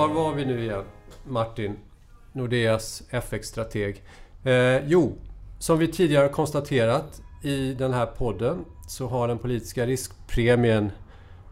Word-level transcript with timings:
var 0.00 0.08
var 0.08 0.32
vi 0.32 0.44
nu 0.44 0.62
igen? 0.64 0.84
Martin, 1.24 1.76
Nordeas 2.32 3.02
FX-strateg. 3.10 4.02
Eh, 4.44 4.86
jo, 4.86 5.12
som 5.58 5.78
vi 5.78 5.88
tidigare 5.88 6.28
konstaterat 6.28 7.22
i 7.42 7.74
den 7.74 7.92
här 7.92 8.06
podden 8.06 8.64
så 8.88 9.06
har 9.06 9.28
den 9.28 9.38
politiska 9.38 9.86
riskpremien 9.86 10.90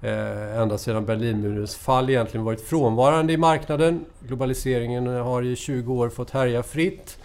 eh, 0.03 0.61
ända 0.61 0.79
sedan 0.79 1.07
Berlinmurens 1.07 1.77
fall 1.77 2.11
egentligen 2.11 2.45
varit 2.45 2.61
frånvarande 2.61 3.33
i 3.33 3.37
marknaden. 3.37 4.05
Globaliseringen 4.21 5.07
har 5.07 5.43
i 5.43 5.57
20 5.57 5.95
år 5.95 6.09
fått 6.09 6.31
härja 6.31 6.63
fritt. 6.63 7.19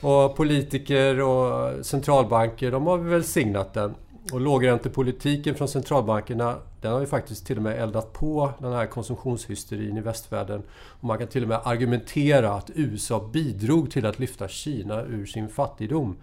Och 0.00 0.36
politiker 0.36 1.20
och 1.20 1.86
centralbanker, 1.86 2.70
de 2.70 2.86
har 2.86 2.98
välsignat 2.98 3.74
den. 3.74 3.94
Och 4.32 4.40
lågräntepolitiken 4.40 5.54
från 5.54 5.68
centralbankerna, 5.68 6.56
den 6.84 6.92
har 6.92 7.00
ju 7.00 7.06
faktiskt 7.06 7.46
till 7.46 7.56
och 7.56 7.62
med 7.62 7.82
eldat 7.82 8.12
på 8.12 8.52
den 8.58 8.72
här 8.72 8.86
konsumtionshysterin 8.86 9.96
i 9.96 10.00
västvärlden. 10.00 10.62
Och 10.72 11.04
man 11.04 11.18
kan 11.18 11.26
till 11.26 11.42
och 11.42 11.48
med 11.48 11.60
argumentera 11.64 12.52
att 12.52 12.70
USA 12.74 13.30
bidrog 13.32 13.90
till 13.90 14.06
att 14.06 14.18
lyfta 14.18 14.48
Kina 14.48 15.02
ur 15.02 15.26
sin 15.26 15.48
fattigdom. 15.48 16.16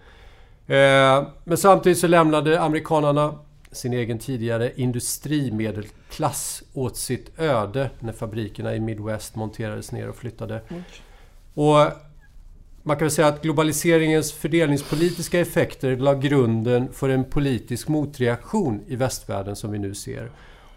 Eh, 0.68 1.24
men 1.44 1.58
samtidigt 1.58 2.00
så 2.00 2.08
lämnade 2.08 2.62
amerikanarna 2.62 3.40
sin 3.72 3.94
egen 3.94 4.20
tidigare 4.20 4.72
industrimedelklass 4.76 6.64
åt 6.74 6.98
sitt 6.98 7.40
öde 7.40 7.90
när 8.00 8.14
fabrikerna 8.14 8.76
i 8.76 8.80
Midwest 8.80 9.36
monterades 9.36 9.92
ner 9.92 10.10
och 10.10 10.16
flyttade. 10.16 10.62
Och 11.54 11.78
man 12.84 12.98
kan 12.98 13.06
väl 13.06 13.12
säga 13.12 13.28
att 13.28 13.42
globaliseringens 13.42 14.32
fördelningspolitiska 14.32 15.40
effekter 15.40 15.98
la 15.98 16.14
grunden 16.14 16.94
för 16.94 17.10
en 17.10 17.24
politisk 17.24 17.88
motreaktion 17.88 18.84
i 18.88 18.96
västvärlden 18.96 19.56
som 19.56 19.72
vi 19.72 19.80
nu 19.80 19.96
ser. 19.96 20.32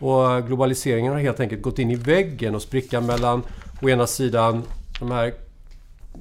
Och 0.05 0.47
globaliseringen 0.47 1.13
har 1.13 1.21
helt 1.21 1.41
enkelt 1.41 1.63
gått 1.63 1.79
in 1.79 1.91
i 1.91 1.95
väggen 1.95 2.55
och 2.55 2.63
sprickan 2.63 3.07
mellan 3.07 3.43
å 3.83 3.89
ena 3.89 4.07
sidan 4.07 4.63
de 5.01 5.11
här, 5.11 5.35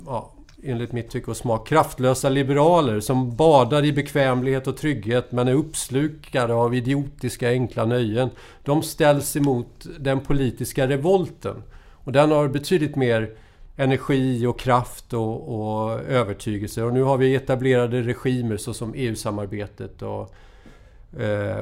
ja, 0.06 0.34
enligt 0.64 0.92
mitt 0.92 1.10
tycke 1.10 1.32
och 1.32 1.38
smak, 1.38 1.68
kraftlösa 1.68 2.30
liberaler 2.30 3.00
som 3.00 3.36
badar 3.36 3.86
i 3.86 3.94
bekvämlighet 3.94 4.68
och 4.68 4.78
trygghet 4.78 5.32
men 5.32 5.48
är 5.48 5.54
uppslukade 5.54 6.54
av 6.54 6.76
idiotiska 6.76 7.50
enkla 7.50 7.86
nöjen. 7.86 8.30
De 8.64 8.84
ställs 8.84 9.36
emot 9.36 9.88
den 10.00 10.20
politiska 10.20 10.88
revolten. 10.88 11.64
Och 11.92 12.12
den 12.12 12.32
har 12.32 12.48
betydligt 12.48 12.96
mer 12.96 13.36
energi 13.76 14.46
och 14.46 14.60
kraft 14.60 15.14
och, 15.14 15.56
och 15.56 16.00
övertygelse. 16.02 16.84
Och 16.84 16.94
nu 16.94 17.02
har 17.02 17.18
vi 17.18 17.36
etablerade 17.36 18.02
regimer 18.02 18.58
såsom 18.58 18.94
EU-samarbetet 18.96 20.02
och, 20.02 20.34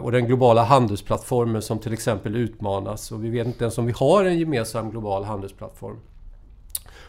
och 0.02 0.12
den 0.12 0.26
globala 0.26 0.64
handelsplattformen 0.64 1.62
som 1.62 1.80
till 1.80 1.94
exempel 1.94 2.36
utmanas. 2.36 3.12
Och 3.12 3.24
vi 3.24 3.30
vet 3.30 3.48
inte 3.48 3.64
ens 3.64 3.78
om 3.78 3.86
vi 3.86 3.94
har 3.98 4.26
en 4.26 4.38
gemensam 4.40 4.92
global 4.92 5.24
handelsplattform. 5.24 6.00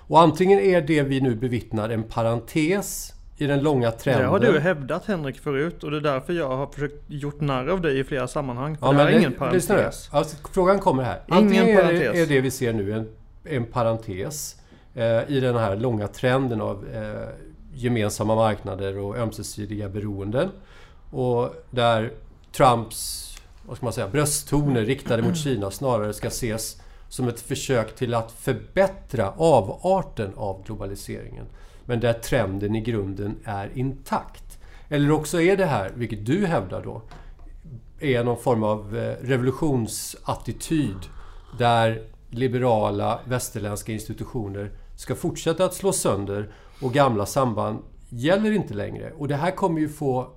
Och 0.09 0.21
antingen 0.21 0.59
är 0.61 0.81
det 0.81 1.03
vi 1.03 1.21
nu 1.21 1.35
bevittnar 1.35 1.89
en 1.89 2.03
parentes 2.03 3.13
i 3.37 3.47
den 3.47 3.63
långa 3.63 3.91
trenden. 3.91 4.23
Det 4.25 4.31
har 4.49 4.53
du 4.55 4.61
hävdat 4.61 5.05
Henrik 5.07 5.39
förut 5.41 5.85
och 5.85 5.91
det 5.91 5.97
är 5.97 6.01
därför 6.01 6.33
jag 6.33 6.57
har 6.57 6.67
försökt 6.67 6.95
gjort 7.07 7.41
narr 7.41 7.69
av 7.69 7.81
dig 7.81 7.99
i 7.99 8.05
flera 8.05 8.29
sammanhang. 8.29 8.77
För 8.77 8.87
Ja, 8.87 8.93
det 8.93 9.03
är 9.03 9.19
ingen 9.19 9.33
det- 9.33 9.39
parentes. 9.39 9.63
lyssna 9.63 9.77
nu. 9.77 10.19
Alltså, 10.19 10.37
frågan 10.53 10.79
kommer 10.79 11.03
här. 11.03 11.21
Ingen 11.29 11.43
Antingen 11.45 11.65
är 11.69 11.77
det, 11.77 11.83
parentes. 11.83 12.17
är 12.19 12.27
det 12.35 12.41
vi 12.41 12.51
ser 12.51 12.73
nu 12.73 12.93
en, 12.93 13.09
en 13.45 13.65
parentes 13.65 14.57
eh, 14.95 15.31
i 15.31 15.41
den 15.41 15.57
här 15.57 15.77
långa 15.77 16.09
trenden 16.09 16.61
av 16.61 16.85
eh, 16.95 17.29
gemensamma 17.75 18.35
marknader 18.35 18.99
och 18.99 19.19
ömsesidiga 19.19 19.89
beroenden. 19.89 20.49
Och 21.11 21.55
där 21.71 22.11
Trumps 22.53 23.23
vad 23.67 23.77
ska 23.77 23.87
man 23.87 23.93
säga, 23.93 24.09
brösttoner 24.09 24.83
riktade 24.83 25.23
mot 25.23 25.37
Kina 25.37 25.71
snarare 25.71 26.13
ska 26.13 26.29
ses 26.29 26.81
som 27.09 27.29
ett 27.29 27.41
försök 27.41 27.97
till 27.97 28.15
att 28.15 28.33
förbättra 28.33 29.31
avarten 29.37 30.33
av 30.37 30.65
globaliseringen. 30.67 31.47
Men 31.85 32.01
där 32.01 32.13
trenden 32.13 32.75
i 32.75 32.81
grunden 32.81 33.37
är 33.45 33.71
intakt. 33.75 34.59
Eller 34.89 35.11
också 35.11 35.41
är 35.41 35.57
det 35.57 35.67
här, 35.67 35.93
vilket 35.95 36.27
du 36.27 36.47
hävdar 36.47 36.83
då, 36.83 37.03
är 38.01 38.25
någon 38.25 38.43
form 38.43 38.63
av 38.63 38.97
eh, 38.97 39.17
revolutionsattityd 39.21 40.97
där 41.59 42.09
liberala 42.31 43.21
västerländska 43.25 43.93
institutioner 43.93 44.71
ska 44.97 45.15
fortsätta 45.15 45.65
att 45.65 45.75
slå 45.75 45.93
sönder 45.93 46.53
och 46.83 46.93
gamla 46.93 47.27
samband 47.27 47.79
gäller 48.09 48.53
inte 48.53 48.75
längre. 48.75 49.13
Och 49.19 49.29
det 49.29 49.37
här 49.37 49.51
kommer 49.51 49.81
ju 49.81 49.89
få... 49.89 50.31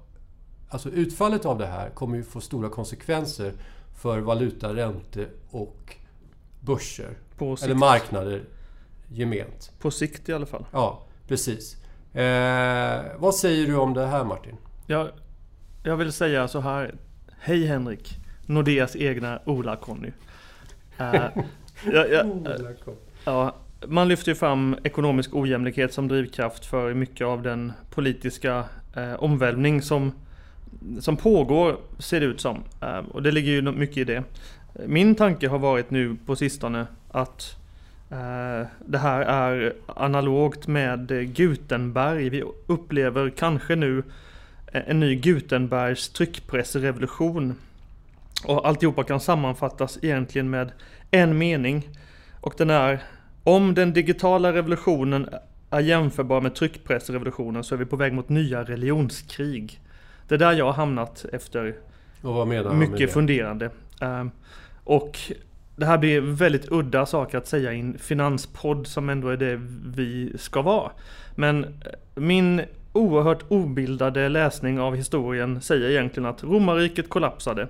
Alltså 0.70 0.90
utfallet 0.90 1.46
av 1.46 1.58
det 1.58 1.66
här 1.66 1.90
kommer 1.90 2.18
ju 2.18 2.24
få 2.24 2.42
stora 2.42 2.70
konsekvenser 2.70 3.54
för 3.96 4.20
valuta, 4.20 4.76
ränte 4.76 5.26
och 5.50 5.96
börser. 6.60 7.18
Eller 7.64 7.76
marknader 7.76 8.44
gement. 9.08 9.72
På 9.80 9.92
sikt 9.92 10.30
i 10.30 10.34
alla 10.34 10.46
fall. 10.46 10.66
Ja, 10.72 11.04
precis. 11.28 11.78
Eh, 12.14 13.02
vad 13.18 13.36
säger 13.36 13.68
du 13.68 13.76
om 13.76 13.94
det 13.94 14.06
här 14.06 14.24
Martin? 14.24 14.58
Jag, 14.88 15.10
jag 15.84 15.98
vill 15.98 16.12
säga 16.12 16.48
så 16.48 16.60
här. 16.60 16.96
Hej 17.40 17.66
Henrik. 17.66 18.18
Nordeas 18.46 18.96
egna 18.96 19.40
Ola-Conny. 19.46 20.12
Eh, 20.98 21.14
jag, 21.94 22.12
jag, 22.12 22.46
Ja, 23.26 23.56
man 23.88 24.08
lyfter 24.08 24.32
ju 24.32 24.36
fram 24.36 24.76
ekonomisk 24.84 25.36
ojämlikhet 25.36 25.94
som 25.94 26.08
drivkraft 26.08 26.66
för 26.66 26.94
mycket 26.94 27.28
av 27.28 27.42
den 27.42 27.74
politiska 27.90 28.64
eh, 28.96 29.14
omvälvning 29.14 29.82
som, 29.82 30.12
som 31.00 31.18
pågår, 31.18 31.78
ser 32.00 32.20
det 32.20 32.26
ut 32.26 32.42
som. 32.42 32.64
Eh, 32.82 32.98
och 32.98 33.24
det 33.24 33.32
ligger 33.32 33.52
ju 33.52 33.62
mycket 33.62 33.98
i 33.98 34.04
det. 34.04 34.24
Min 34.86 35.16
tanke 35.16 35.48
har 35.48 35.60
varit 35.60 35.92
nu 35.92 36.18
på 36.26 36.36
sistone 36.36 36.88
att 37.12 37.58
eh, 38.12 38.68
det 38.86 38.98
här 38.98 39.22
är 39.22 39.74
analogt 39.88 40.68
med 40.68 41.08
Gutenberg. 41.36 42.30
Vi 42.30 42.44
upplever 42.68 43.30
kanske 43.30 43.76
nu 43.76 44.04
eh, 44.74 44.82
en 44.88 45.00
ny 45.00 45.16
Gutenbergs 45.16 46.10
tryckpressrevolution. 46.10 47.56
Och 48.46 48.68
alltihopa 48.68 49.04
kan 49.04 49.20
sammanfattas 49.20 50.00
egentligen 50.02 50.50
med 50.50 50.72
en 51.12 51.38
mening. 51.38 51.90
Och 52.42 52.54
den 52.58 52.70
är 52.70 53.04
om 53.44 53.74
den 53.74 53.94
digitala 53.94 54.54
revolutionen 54.54 55.30
är 55.70 55.80
jämförbar 55.80 56.42
med 56.42 56.56
tryckpressrevolutionen 56.56 57.64
så 57.64 57.76
är 57.76 57.80
vi 57.80 57.86
på 57.86 57.96
väg 57.96 58.14
mot 58.14 58.30
nya 58.30 58.64
religionskrig. 58.64 59.80
Det 60.28 60.36
är 60.36 60.40
där 60.40 60.54
jag 60.54 60.66
har 60.66 60.74
hamnat 60.74 61.26
efter 61.34 61.76
mycket 62.74 63.14
funderande. 63.14 63.70
Ehm, 64.02 64.32
och 64.84 65.20
det 65.76 65.86
här 65.86 65.98
blir 65.98 66.22
väldigt 66.22 66.72
udda 66.72 67.06
saker 67.06 67.38
att 67.38 67.48
säga 67.48 67.74
i 67.74 67.80
en 67.80 67.98
finanspodd 67.98 68.88
som 68.88 69.10
ändå 69.10 69.30
är 69.30 69.38
det 69.38 69.62
vi 69.96 70.34
ska 70.38 70.62
vara. 70.62 70.92
Men 71.36 71.64
eh, 71.64 71.70
min 72.16 72.62
oerhört 72.94 73.44
obildade 73.48 74.30
läsning 74.30 74.80
av 74.80 74.96
historien 74.96 75.62
säger 75.62 75.90
egentligen 75.90 76.30
att 76.30 76.44
romarriket 76.44 77.10
kollapsade. 77.10 77.68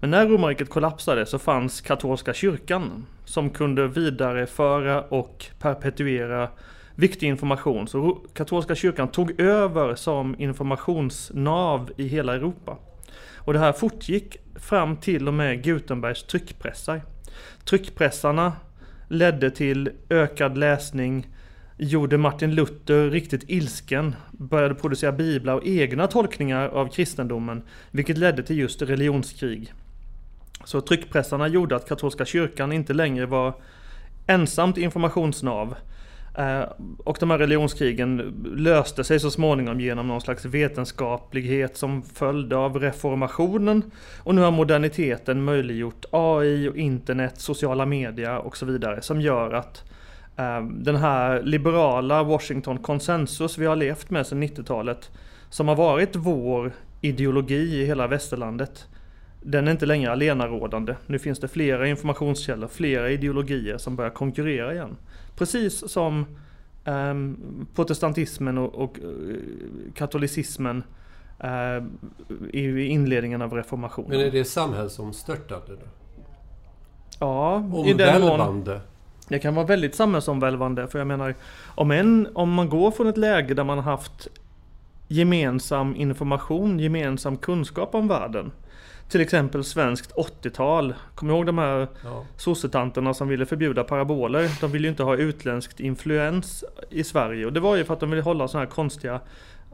Men 0.00 0.10
när 0.10 0.26
romarriket 0.26 0.70
kollapsade 0.70 1.26
så 1.26 1.38
fanns 1.38 1.80
katolska 1.80 2.34
kyrkan 2.34 3.06
som 3.24 3.50
kunde 3.50 3.88
vidareföra 3.88 5.02
och 5.02 5.46
perpetuera 5.58 6.48
viktig 6.94 7.28
information. 7.28 7.88
Så 7.88 8.18
katolska 8.34 8.74
kyrkan 8.74 9.08
tog 9.08 9.40
över 9.40 9.94
som 9.94 10.34
informationsnav 10.38 11.90
i 11.96 12.08
hela 12.08 12.34
Europa. 12.34 12.78
Och 13.36 13.52
det 13.52 13.58
här 13.58 13.72
fortgick 13.72 14.36
fram 14.56 14.96
till 14.96 15.28
och 15.28 15.34
med 15.34 15.62
Gutenbergs 15.62 16.24
tryckpressar. 16.26 17.02
Tryckpressarna 17.64 18.52
ledde 19.08 19.50
till 19.50 19.90
ökad 20.10 20.58
läsning, 20.58 21.26
gjorde 21.76 22.18
Martin 22.18 22.54
Luther 22.54 23.10
riktigt 23.10 23.44
ilsken, 23.50 24.14
började 24.32 24.74
producera 24.74 25.12
biblar 25.12 25.54
och 25.54 25.66
egna 25.66 26.06
tolkningar 26.06 26.68
av 26.68 26.88
kristendomen, 26.88 27.62
vilket 27.90 28.18
ledde 28.18 28.42
till 28.42 28.58
just 28.58 28.82
religionskrig. 28.82 29.72
Så 30.64 30.80
tryckpressarna 30.80 31.48
gjorde 31.48 31.76
att 31.76 31.88
katolska 31.88 32.24
kyrkan 32.24 32.72
inte 32.72 32.92
längre 32.92 33.26
var 33.26 33.54
ensamt 34.26 34.78
informationsnav. 34.78 35.74
Eh, 36.34 36.62
och 36.98 37.16
de 37.20 37.30
här 37.30 37.38
religionskrigen 37.38 38.16
löste 38.56 39.04
sig 39.04 39.20
så 39.20 39.30
småningom 39.30 39.80
genom 39.80 40.08
någon 40.08 40.20
slags 40.20 40.44
vetenskaplighet 40.44 41.76
som 41.76 42.02
följde 42.02 42.56
av 42.56 42.78
reformationen. 42.78 43.82
Och 44.18 44.34
nu 44.34 44.40
har 44.40 44.50
moderniteten 44.50 45.44
möjliggjort 45.44 46.04
AI 46.10 46.68
och 46.68 46.76
internet, 46.76 47.40
sociala 47.40 47.86
medier 47.86 48.38
och 48.38 48.56
så 48.56 48.66
vidare 48.66 49.02
som 49.02 49.20
gör 49.20 49.52
att 49.52 49.84
eh, 50.36 50.64
den 50.64 50.96
här 50.96 51.42
liberala 51.42 52.22
Washington 52.22 52.78
konsensus 52.78 53.58
vi 53.58 53.66
har 53.66 53.76
levt 53.76 54.10
med 54.10 54.26
sedan 54.26 54.42
90-talet 54.42 55.10
som 55.50 55.68
har 55.68 55.76
varit 55.76 56.16
vår 56.16 56.72
ideologi 57.00 57.82
i 57.82 57.86
hela 57.86 58.06
västerlandet 58.06 58.86
den 59.46 59.68
är 59.68 59.72
inte 59.72 59.86
längre 59.86 60.12
allenarådande. 60.12 60.94
Nu 61.06 61.18
finns 61.18 61.38
det 61.38 61.48
flera 61.48 61.88
informationskällor, 61.88 62.68
flera 62.68 63.10
ideologier 63.10 63.78
som 63.78 63.96
börjar 63.96 64.10
konkurrera 64.10 64.72
igen. 64.74 64.96
Precis 65.36 65.90
som 65.92 66.26
ehm, 66.84 67.66
protestantismen 67.74 68.58
och, 68.58 68.74
och 68.74 68.98
eh, 68.98 69.36
katolicismen 69.94 70.82
eh, 71.40 71.84
i 72.50 72.86
inledningen 72.86 73.42
av 73.42 73.52
reformationen. 73.52 74.10
Men 74.10 74.20
är 74.20 74.30
det 74.30 74.44
samhällsomstörtande 74.44 75.72
då? 75.72 75.86
ja, 77.18 77.64
i 77.86 77.92
den 77.92 78.20
mån, 78.20 78.30
Omvälvande? 78.30 78.80
det 79.28 79.38
kan 79.38 79.54
vara 79.54 79.66
väldigt 79.66 79.94
samhällsomvälvande 79.94 80.88
för 80.88 80.98
jag 80.98 81.06
menar 81.06 81.34
om, 81.64 81.90
en, 81.90 82.28
om 82.34 82.52
man 82.52 82.68
går 82.68 82.90
från 82.90 83.06
ett 83.06 83.16
läge 83.16 83.54
där 83.54 83.64
man 83.64 83.78
har 83.78 83.84
haft 83.84 84.28
gemensam 85.08 85.96
information, 85.96 86.78
gemensam 86.78 87.36
kunskap 87.36 87.94
om 87.94 88.08
världen. 88.08 88.52
Till 89.08 89.20
exempel 89.20 89.64
svenskt 89.64 90.12
80-tal. 90.14 90.94
Kommer 91.14 91.32
du 91.32 91.36
ihåg 91.36 91.46
de 91.46 91.58
här 91.58 91.88
ja. 92.04 92.24
sossetanterna 92.36 93.14
som 93.14 93.28
ville 93.28 93.46
förbjuda 93.46 93.84
paraboler? 93.84 94.60
De 94.60 94.72
ville 94.72 94.86
ju 94.86 94.90
inte 94.90 95.02
ha 95.02 95.16
utländskt 95.16 95.80
influens 95.80 96.64
i 96.90 97.04
Sverige 97.04 97.46
och 97.46 97.52
det 97.52 97.60
var 97.60 97.76
ju 97.76 97.84
för 97.84 97.94
att 97.94 98.00
de 98.00 98.10
ville 98.10 98.22
hålla 98.22 98.48
sådana 98.48 98.66
här 98.66 98.72
konstiga 98.72 99.20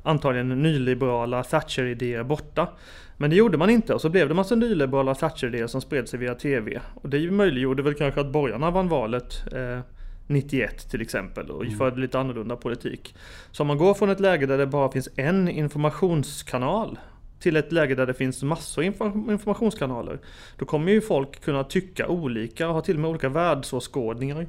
antagligen 0.03 0.63
nyliberala 0.63 1.43
Thatcher-idéer 1.43 2.23
borta. 2.23 2.69
Men 3.17 3.31
det 3.31 3.37
gjorde 3.37 3.59
man 3.59 3.71
inte 3.71 3.95
och 3.95 4.01
så 4.01 4.09
blev 4.09 4.29
det 4.29 4.35
massa 4.35 4.55
nyliberala 4.55 5.15
Thatcher-idéer 5.15 5.67
som 5.67 5.81
spred 5.81 6.09
sig 6.09 6.19
via 6.19 6.35
TV. 6.35 6.81
Och 6.95 7.09
det 7.09 7.31
möjliggjorde 7.31 7.83
väl 7.83 7.95
kanske 7.95 8.21
att 8.21 8.33
borgarna 8.33 8.71
vann 8.71 8.89
valet 8.89 9.53
eh, 9.53 9.81
91 10.27 10.91
till 10.91 11.01
exempel 11.01 11.51
och 11.51 11.65
mm. 11.65 11.79
förde 11.79 12.01
lite 12.01 12.19
annorlunda 12.19 12.57
politik. 12.57 13.15
Så 13.51 13.63
om 13.63 13.67
man 13.67 13.79
går 13.79 13.95
från 13.95 14.11
ett 14.11 14.21
läge 14.21 14.47
där 14.47 14.59
det 14.59 14.67
bara 14.67 14.93
finns 14.93 15.09
en 15.17 15.49
informationskanal 15.49 16.99
till 17.41 17.57
ett 17.57 17.73
läge 17.73 17.95
där 17.95 18.07
det 18.07 18.15
finns 18.15 18.43
massor 18.43 18.85
informationskanaler. 18.85 20.19
Då 20.57 20.65
kommer 20.65 20.93
ju 20.93 21.01
folk 21.01 21.41
kunna 21.41 21.65
tycka 21.65 22.09
olika 22.09 22.69
och 22.69 22.75
ha 22.75 22.81
till 22.81 22.95
och 22.95 23.01
med 23.01 23.11
olika 23.11 23.29
världsåskådningar. 23.29 24.47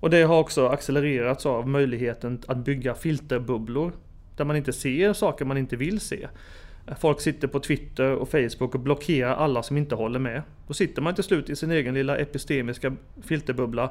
Och 0.00 0.10
det 0.10 0.22
har 0.22 0.38
också 0.38 0.68
accelererats 0.68 1.46
av 1.46 1.68
möjligheten 1.68 2.42
att 2.46 2.56
bygga 2.56 2.94
filterbubblor. 2.94 3.92
Där 4.36 4.44
man 4.44 4.56
inte 4.56 4.72
ser 4.72 5.12
saker 5.12 5.44
man 5.44 5.58
inte 5.58 5.76
vill 5.76 6.00
se. 6.00 6.28
Folk 7.00 7.20
sitter 7.20 7.48
på 7.48 7.60
Twitter 7.60 8.10
och 8.14 8.28
Facebook 8.28 8.74
och 8.74 8.80
blockerar 8.80 9.36
alla 9.36 9.62
som 9.62 9.76
inte 9.76 9.94
håller 9.94 10.18
med. 10.18 10.42
Då 10.66 10.74
sitter 10.74 11.02
man 11.02 11.14
till 11.14 11.24
slut 11.24 11.50
i 11.50 11.56
sin 11.56 11.70
egen 11.70 11.94
lilla 11.94 12.16
epistemiska 12.16 12.96
filterbubbla 13.22 13.90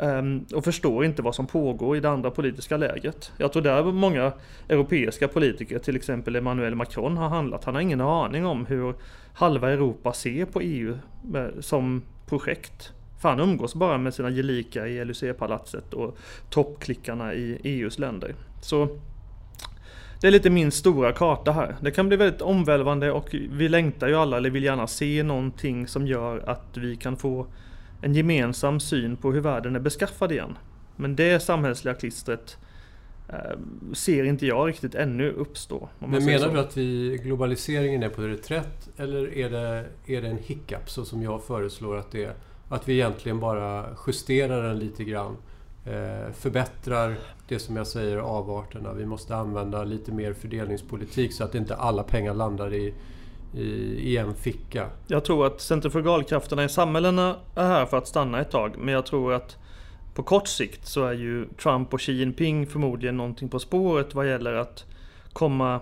Ehm, 0.00 0.44
och 0.54 0.64
förstår 0.64 1.04
inte 1.04 1.22
vad 1.22 1.34
som 1.34 1.46
pågår 1.46 1.96
i 1.96 2.00
det 2.00 2.10
andra 2.10 2.30
politiska 2.30 2.76
läget. 2.76 3.32
Jag 3.36 3.52
tror 3.52 3.62
där 3.62 3.84
många 3.84 4.32
europeiska 4.68 5.28
politiker, 5.28 5.78
till 5.78 5.96
exempel 5.96 6.36
Emmanuel 6.36 6.74
Macron, 6.74 7.16
har 7.16 7.28
handlat. 7.28 7.64
Han 7.64 7.74
har 7.74 7.82
ingen 7.82 8.00
aning 8.00 8.46
om 8.46 8.66
hur 8.66 8.94
halva 9.34 9.70
Europa 9.70 10.12
ser 10.12 10.44
på 10.44 10.60
EU 10.60 10.98
eh, 11.34 11.60
som 11.60 12.02
projekt. 12.26 12.92
För 13.20 13.28
han 13.28 13.40
umgås 13.40 13.74
bara 13.74 13.98
med 13.98 14.14
sina 14.14 14.30
gelikar 14.30 14.86
i 14.86 15.04
LUC-palatset 15.04 15.94
och 15.94 16.18
toppklickarna 16.50 17.34
i 17.34 17.58
EUs 17.64 17.98
länder. 17.98 18.34
Så 18.62 18.88
det 20.20 20.26
är 20.26 20.30
lite 20.30 20.50
min 20.50 20.72
stora 20.72 21.12
karta 21.12 21.52
här. 21.52 21.76
Det 21.80 21.90
kan 21.90 22.08
bli 22.08 22.16
väldigt 22.16 22.40
omvälvande 22.40 23.12
och 23.12 23.28
vi 23.32 23.68
längtar 23.68 24.08
ju 24.08 24.14
alla, 24.14 24.36
eller 24.36 24.50
vill 24.50 24.64
gärna 24.64 24.86
se 24.86 25.22
någonting 25.22 25.86
som 25.86 26.06
gör 26.06 26.48
att 26.48 26.76
vi 26.76 26.96
kan 26.96 27.16
få 27.16 27.46
en 28.02 28.14
gemensam 28.14 28.80
syn 28.80 29.16
på 29.16 29.32
hur 29.32 29.40
världen 29.40 29.76
är 29.76 29.80
beskaffad 29.80 30.32
igen. 30.32 30.58
Men 30.96 31.16
det 31.16 31.42
samhällsliga 31.42 31.94
klistret 31.94 32.56
eh, 33.28 33.58
ser 33.92 34.24
inte 34.24 34.46
jag 34.46 34.68
riktigt 34.68 34.94
ännu 34.94 35.30
uppstå. 35.30 35.88
Men 35.98 36.24
menar 36.24 36.48
du 36.48 36.60
att 36.60 36.76
vi, 36.76 37.20
globaliseringen 37.22 38.02
är 38.02 38.08
på 38.08 38.22
reträtt 38.22 38.88
eller 38.96 39.36
är 39.36 39.50
det, 39.50 39.86
är 40.06 40.22
det 40.22 40.28
en 40.28 40.38
hiccup 40.38 40.90
så 40.90 41.04
som 41.04 41.22
jag 41.22 41.44
föreslår 41.44 41.96
att 41.96 42.10
det 42.10 42.24
är? 42.24 42.34
Att 42.68 42.88
vi 42.88 42.92
egentligen 42.92 43.40
bara 43.40 43.86
justerar 44.06 44.62
den 44.62 44.78
lite 44.78 45.04
grann 45.04 45.36
Eh, 45.84 46.32
förbättrar 46.32 47.18
det 47.48 47.58
som 47.58 47.76
jag 47.76 47.86
säger 47.86 48.16
avarterna. 48.16 48.92
Vi 48.92 49.06
måste 49.06 49.36
använda 49.36 49.84
lite 49.84 50.12
mer 50.12 50.32
fördelningspolitik 50.32 51.32
så 51.32 51.44
att 51.44 51.54
inte 51.54 51.76
alla 51.76 52.02
pengar 52.02 52.34
landar 52.34 52.74
i, 52.74 52.94
i, 53.54 53.64
i 54.10 54.16
en 54.16 54.34
ficka. 54.34 54.90
Jag 55.06 55.24
tror 55.24 55.46
att 55.46 55.60
centrifugalkrafterna 55.60 56.64
i 56.64 56.68
samhällena 56.68 57.36
är 57.54 57.66
här 57.66 57.86
för 57.86 57.96
att 57.96 58.08
stanna 58.08 58.40
ett 58.40 58.50
tag. 58.50 58.74
Men 58.78 58.94
jag 58.94 59.06
tror 59.06 59.32
att 59.32 59.56
på 60.14 60.22
kort 60.22 60.48
sikt 60.48 60.86
så 60.86 61.04
är 61.04 61.12
ju 61.12 61.46
Trump 61.62 61.94
och 61.94 62.00
Xi 62.00 62.12
Jinping 62.12 62.66
förmodligen 62.66 63.16
någonting 63.16 63.48
på 63.48 63.58
spåret 63.58 64.14
vad 64.14 64.28
gäller 64.28 64.54
att 64.54 64.84
komma 65.32 65.80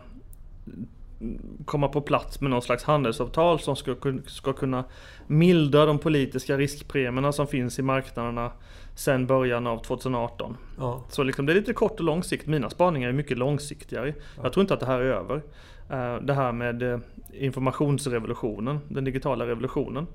komma 1.64 1.88
på 1.88 2.00
plats 2.00 2.40
med 2.40 2.50
någon 2.50 2.62
slags 2.62 2.84
handelsavtal 2.84 3.60
som 3.60 3.76
ska, 3.76 3.96
ska 4.26 4.52
kunna 4.52 4.84
mildra 5.26 5.86
de 5.86 5.98
politiska 5.98 6.56
riskpremierna 6.56 7.32
som 7.32 7.46
finns 7.46 7.78
i 7.78 7.82
marknaderna 7.82 8.52
sen 8.94 9.26
början 9.26 9.66
av 9.66 9.78
2018. 9.82 10.56
Ja. 10.78 11.04
Så 11.08 11.22
liksom 11.22 11.46
det 11.46 11.52
är 11.52 11.54
lite 11.54 11.72
kort 11.72 12.00
och 12.00 12.04
lång 12.04 12.22
sikt. 12.22 12.46
Mina 12.46 12.70
spaningar 12.70 13.08
är 13.08 13.12
mycket 13.12 13.38
långsiktigare. 13.38 14.14
Ja. 14.36 14.42
Jag 14.42 14.52
tror 14.52 14.62
inte 14.62 14.74
att 14.74 14.80
det 14.80 14.86
här 14.86 15.00
är 15.00 15.04
över. 15.04 15.42
Eh, 15.90 16.16
det 16.22 16.34
här 16.34 16.52
med 16.52 16.82
eh, 16.82 16.98
informationsrevolutionen, 17.32 18.78
den 18.88 19.04
digitala 19.04 19.46
revolutionen. 19.46 20.06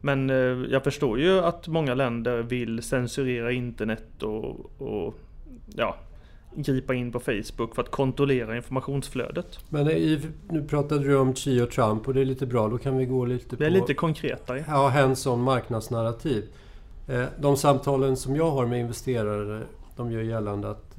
Men 0.00 0.30
eh, 0.30 0.36
jag 0.70 0.84
förstår 0.84 1.20
ju 1.20 1.38
att 1.38 1.68
många 1.68 1.94
länder 1.94 2.42
vill 2.42 2.82
censurera 2.82 3.52
internet 3.52 4.22
och, 4.22 4.80
och 4.82 5.14
ja, 5.74 5.96
gripa 6.54 6.94
in 6.94 7.12
på 7.12 7.20
Facebook 7.20 7.74
för 7.74 7.82
att 7.82 7.90
kontrollera 7.90 8.56
informationsflödet. 8.56 9.58
Men 9.68 9.86
nu 10.50 10.64
pratade 10.68 11.04
du 11.04 11.16
om 11.16 11.34
Xi 11.34 11.60
och 11.60 11.70
Trump 11.70 12.08
och 12.08 12.14
det 12.14 12.20
är 12.20 12.24
lite 12.24 12.46
bra. 12.46 12.68
Då 12.68 12.78
kan 12.78 12.96
vi 12.96 13.06
gå 13.06 13.24
lite 13.24 13.56
på... 13.56 13.62
Det 13.62 13.66
är 13.66 13.70
lite 13.70 13.94
konkretare. 13.94 14.64
Ja, 14.68 14.88
hands-on 14.88 15.42
marknadsnarrativ. 15.42 16.44
De 17.38 17.56
samtalen 17.56 18.16
som 18.16 18.36
jag 18.36 18.50
har 18.50 18.66
med 18.66 18.80
investerare, 18.80 19.62
de 19.96 20.12
gör 20.12 20.22
gällande 20.22 20.70
att 20.70 20.98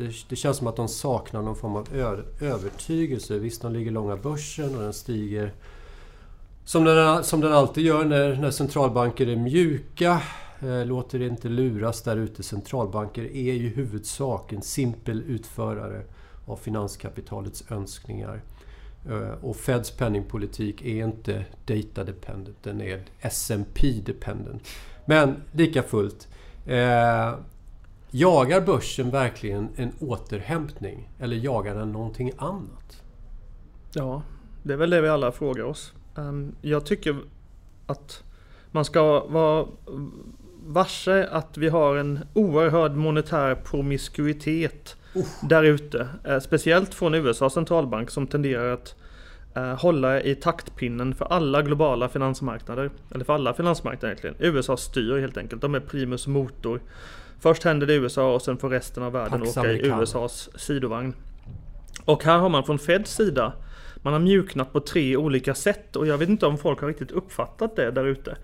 det, 0.00 0.12
det 0.28 0.36
känns 0.36 0.56
som 0.56 0.66
att 0.66 0.76
de 0.76 0.88
saknar 0.88 1.42
någon 1.42 1.56
form 1.56 1.76
av 1.76 1.88
övertygelse. 2.40 3.38
Visst, 3.38 3.62
de 3.62 3.72
ligger 3.72 3.90
långa 3.90 4.16
börsen 4.16 4.76
och 4.76 4.82
den 4.82 4.92
stiger 4.92 5.52
som 6.64 6.84
den, 6.84 7.24
som 7.24 7.40
den 7.40 7.52
alltid 7.52 7.84
gör 7.84 8.04
när, 8.04 8.36
när 8.36 8.50
centralbanker 8.50 9.28
är 9.28 9.36
mjuka. 9.36 10.22
Eh, 10.60 10.86
låter 10.86 11.22
inte 11.22 11.48
luras 11.48 12.02
där 12.02 12.16
ute. 12.16 12.42
Centralbanker 12.42 13.22
är 13.22 13.52
ju 13.52 13.66
i 13.66 13.68
huvudsak 13.68 14.52
en 14.52 14.62
simpel 14.62 15.22
utförare 15.22 16.02
av 16.46 16.56
finanskapitalets 16.56 17.64
önskningar. 17.70 18.42
Eh, 19.08 19.44
och 19.44 19.56
Feds 19.56 19.90
penningpolitik 19.90 20.82
är 20.82 21.04
inte 21.04 21.44
data 21.66 22.04
dependent, 22.04 22.56
den 22.62 22.80
är 22.80 23.02
S&P 23.20 24.02
dependent. 24.06 24.62
Men 25.04 25.42
lika 25.52 25.82
fullt. 25.82 26.28
Eh, 26.66 27.34
jagar 28.10 28.60
börsen 28.60 29.10
verkligen 29.10 29.68
en 29.76 29.92
återhämtning? 30.00 31.08
Eller 31.18 31.36
jagar 31.36 31.74
den 31.74 31.92
någonting 31.92 32.32
annat? 32.38 33.02
Ja, 33.92 34.22
det 34.62 34.72
är 34.72 34.76
väl 34.76 34.90
det 34.90 35.00
vi 35.00 35.08
alla 35.08 35.32
frågar 35.32 35.64
oss. 35.64 35.92
Um, 36.14 36.54
jag 36.60 36.86
tycker 36.86 37.16
att 37.86 38.22
man 38.70 38.84
ska 38.84 39.26
vara 39.26 39.66
varse 40.66 41.28
att 41.30 41.58
vi 41.58 41.68
har 41.68 41.96
en 41.96 42.20
oerhörd 42.34 42.92
monetär 42.92 43.54
promiskuitet 43.54 44.96
uh. 45.16 45.24
där 45.42 45.62
ute. 45.62 46.08
Eh, 46.24 46.38
speciellt 46.38 46.94
från 46.94 47.14
USAs 47.14 47.54
centralbank 47.54 48.10
som 48.10 48.26
tenderar 48.26 48.72
att 48.72 48.94
eh, 49.54 49.80
hålla 49.80 50.20
i 50.22 50.34
taktpinnen 50.34 51.14
för 51.14 51.24
alla 51.24 51.62
globala 51.62 52.08
finansmarknader. 52.08 52.90
Eller 53.14 53.24
för 53.24 53.32
alla 53.32 53.54
finansmarknader 53.54 54.08
egentligen. 54.08 54.54
USA 54.54 54.76
styr 54.76 55.18
helt 55.18 55.36
enkelt. 55.36 55.62
De 55.62 55.74
är 55.74 55.80
primus 55.80 56.26
motor. 56.26 56.80
Först 57.40 57.64
händer 57.64 57.86
det 57.86 57.92
i 57.92 57.96
USA 57.96 58.34
och 58.34 58.42
sen 58.42 58.58
får 58.58 58.70
resten 58.70 59.02
av 59.02 59.12
världen 59.12 59.40
Pax 59.40 59.56
åka 59.56 59.72
i 59.72 59.86
USAs 59.86 60.50
sidovagn. 60.54 61.14
Och 62.04 62.24
här 62.24 62.38
har 62.38 62.48
man 62.48 62.64
från 62.64 62.78
Feds 62.78 63.14
sida 63.14 63.52
man 64.02 64.12
har 64.12 64.20
mjuknat 64.20 64.72
på 64.72 64.80
tre 64.80 65.16
olika 65.16 65.54
sätt 65.54 65.96
och 65.96 66.06
jag 66.06 66.18
vet 66.18 66.28
inte 66.28 66.46
om 66.46 66.58
folk 66.58 66.80
har 66.80 66.88
riktigt 66.88 67.10
uppfattat 67.10 67.76
det 67.76 67.90
där 67.90 68.04
ute. 68.04 68.36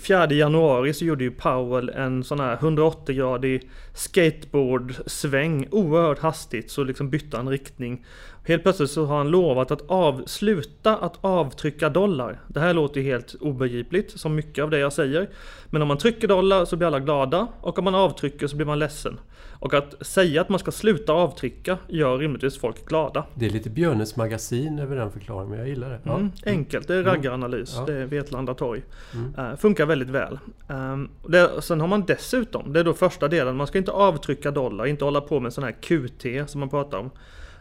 4 0.00 0.32
januari 0.32 0.94
så 0.94 1.04
gjorde 1.04 1.24
ju 1.24 1.30
Powell 1.30 1.88
en 1.88 2.24
sån 2.24 2.40
här 2.40 2.56
180-gradig 2.56 3.70
skateboard-sväng 3.94 5.68
oerhört 5.70 6.18
hastigt 6.18 6.70
så 6.70 6.84
liksom 6.84 7.10
bytte 7.10 7.36
han 7.36 7.48
riktning. 7.48 8.06
Helt 8.50 8.62
plötsligt 8.62 8.90
så 8.90 9.06
har 9.06 9.16
han 9.16 9.30
lovat 9.30 9.70
att 9.70 9.82
avsluta 9.90 10.96
att 10.96 11.18
avtrycka 11.20 11.88
dollar. 11.88 12.40
Det 12.48 12.60
här 12.60 12.74
låter 12.74 13.00
ju 13.00 13.06
helt 13.06 13.34
obegripligt 13.40 14.20
som 14.20 14.34
mycket 14.34 14.64
av 14.64 14.70
det 14.70 14.78
jag 14.78 14.92
säger. 14.92 15.28
Men 15.66 15.82
om 15.82 15.88
man 15.88 15.98
trycker 15.98 16.28
dollar 16.28 16.64
så 16.64 16.76
blir 16.76 16.86
alla 16.86 17.00
glada 17.00 17.48
och 17.60 17.78
om 17.78 17.84
man 17.84 17.94
avtrycker 17.94 18.46
så 18.46 18.56
blir 18.56 18.66
man 18.66 18.78
ledsen. 18.78 19.20
Och 19.52 19.74
att 19.74 20.06
säga 20.06 20.40
att 20.40 20.48
man 20.48 20.58
ska 20.58 20.70
sluta 20.70 21.12
avtrycka 21.12 21.78
gör 21.88 22.18
rimligtvis 22.18 22.58
folk 22.58 22.86
glada. 22.88 23.24
Det 23.34 23.46
är 23.46 23.50
lite 23.50 23.70
Björnes 23.70 24.16
magasin 24.16 24.78
över 24.78 24.96
den 24.96 25.12
förklaringen, 25.12 25.50
men 25.50 25.58
jag 25.58 25.68
gillar 25.68 25.90
det. 25.90 26.00
Ja. 26.04 26.14
Mm, 26.14 26.32
enkelt, 26.46 26.88
det 26.88 26.94
är 26.94 27.00
mm. 27.00 27.14
raggaranalys. 27.14 27.74
Mm. 27.74 27.86
Det 27.86 27.94
är 27.94 28.06
Vetlanda 28.06 28.54
torg. 28.54 28.82
Mm. 29.14 29.50
Uh, 29.50 29.56
funkar 29.56 29.86
väldigt 29.86 30.10
väl. 30.10 30.38
Um, 30.68 31.10
det, 31.28 31.62
sen 31.62 31.80
har 31.80 31.88
man 31.88 32.04
dessutom, 32.06 32.72
det 32.72 32.80
är 32.80 32.84
då 32.84 32.94
första 32.94 33.28
delen, 33.28 33.56
man 33.56 33.66
ska 33.66 33.78
inte 33.78 33.92
avtrycka 33.92 34.50
dollar, 34.50 34.86
inte 34.86 35.04
hålla 35.04 35.20
på 35.20 35.40
med 35.40 35.52
sån 35.52 35.64
här 35.64 35.72
QT 35.72 36.50
som 36.50 36.60
man 36.60 36.68
pratar 36.68 36.98
om. 36.98 37.10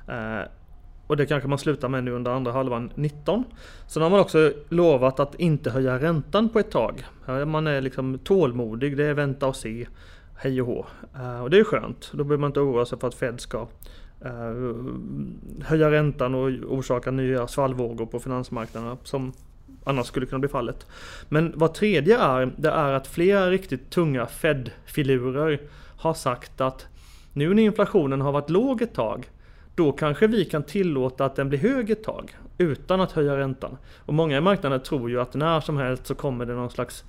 Uh, 0.09 0.45
och 1.09 1.17
det 1.17 1.25
kanske 1.25 1.49
man 1.49 1.57
slutar 1.57 1.89
med 1.89 2.03
nu 2.03 2.11
under 2.11 2.31
andra 2.31 2.51
halvan 2.51 2.91
19. 2.95 3.43
Sen 3.87 4.03
har 4.03 4.09
man 4.09 4.19
också 4.19 4.53
lovat 4.69 5.19
att 5.19 5.35
inte 5.35 5.69
höja 5.69 5.99
räntan 5.99 6.49
på 6.49 6.59
ett 6.59 6.71
tag. 6.71 7.05
Man 7.47 7.67
är 7.67 7.81
liksom 7.81 8.19
tålmodig, 8.19 8.97
det 8.97 9.03
är 9.03 9.13
vänta 9.13 9.47
och 9.47 9.55
se 9.55 9.87
hej 10.35 10.61
och 10.61 10.67
hå. 10.67 10.85
Eh, 11.15 11.41
och 11.41 11.49
det 11.49 11.59
är 11.59 11.63
skönt. 11.63 12.09
Då 12.11 12.23
behöver 12.23 12.37
man 12.37 12.49
inte 12.49 12.59
oroa 12.59 12.85
sig 12.85 12.99
för 12.99 13.07
att 13.07 13.15
Fed 13.15 13.39
ska 13.39 13.67
eh, 14.21 14.75
höja 15.63 15.91
räntan 15.91 16.35
och 16.35 16.47
orsaka 16.47 17.11
nya 17.11 17.47
svallvågor 17.47 18.05
på 18.05 18.19
finansmarknaderna 18.19 18.97
som 19.03 19.33
annars 19.83 20.07
skulle 20.07 20.25
kunna 20.25 20.39
bli 20.39 20.49
fallet. 20.49 20.87
Men 21.29 21.53
vad 21.55 21.73
tredje 21.73 22.19
är, 22.19 22.53
det 22.57 22.69
är 22.69 22.93
att 22.93 23.07
flera 23.07 23.49
riktigt 23.49 23.89
tunga 23.89 24.25
Fed-filurer 24.25 25.61
har 25.97 26.13
sagt 26.13 26.61
att 26.61 26.87
nu 27.33 27.53
när 27.53 27.63
inflationen 27.63 28.21
har 28.21 28.31
varit 28.31 28.49
låg 28.49 28.81
ett 28.81 28.93
tag 28.93 29.29
då 29.79 29.91
kanske 29.91 30.27
vi 30.27 30.45
kan 30.45 30.63
tillåta 30.63 31.25
att 31.25 31.35
den 31.35 31.49
blir 31.49 31.59
hög 31.59 31.89
ett 31.89 32.03
tag 32.03 32.37
utan 32.57 33.01
att 33.01 33.11
höja 33.11 33.37
räntan. 33.37 33.77
Och 34.05 34.13
många 34.13 34.37
i 34.37 34.41
marknaden 34.41 34.79
tror 34.79 35.09
ju 35.09 35.21
att 35.21 35.33
när 35.33 35.59
som 35.59 35.77
helst 35.77 36.07
så 36.07 36.15
kommer 36.15 36.45
det 36.45 36.53
någon 36.53 36.69
slags 36.69 37.03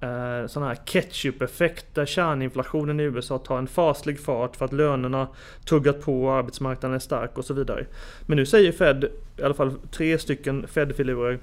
eh, 0.00 0.46
sån 0.46 0.62
här 0.62 0.74
ketchup-effekt 0.74 1.86
där 1.94 2.06
kärninflationen 2.06 3.00
i 3.00 3.02
USA 3.02 3.38
tar 3.38 3.58
en 3.58 3.66
faslig 3.66 4.20
fart 4.20 4.56
för 4.56 4.64
att 4.64 4.72
lönerna 4.72 5.28
tuggat 5.64 6.00
på 6.00 6.24
och 6.24 6.32
arbetsmarknaden 6.32 6.94
är 6.94 6.98
stark 6.98 7.38
och 7.38 7.44
så 7.44 7.54
vidare. 7.54 7.86
Men 8.26 8.36
nu 8.36 8.46
säger 8.46 8.72
Fed, 8.72 9.04
i 9.36 9.42
alla 9.42 9.54
fall 9.54 9.72
tre 9.90 10.18
stycken 10.18 10.66
Fed-filurer, 10.66 11.38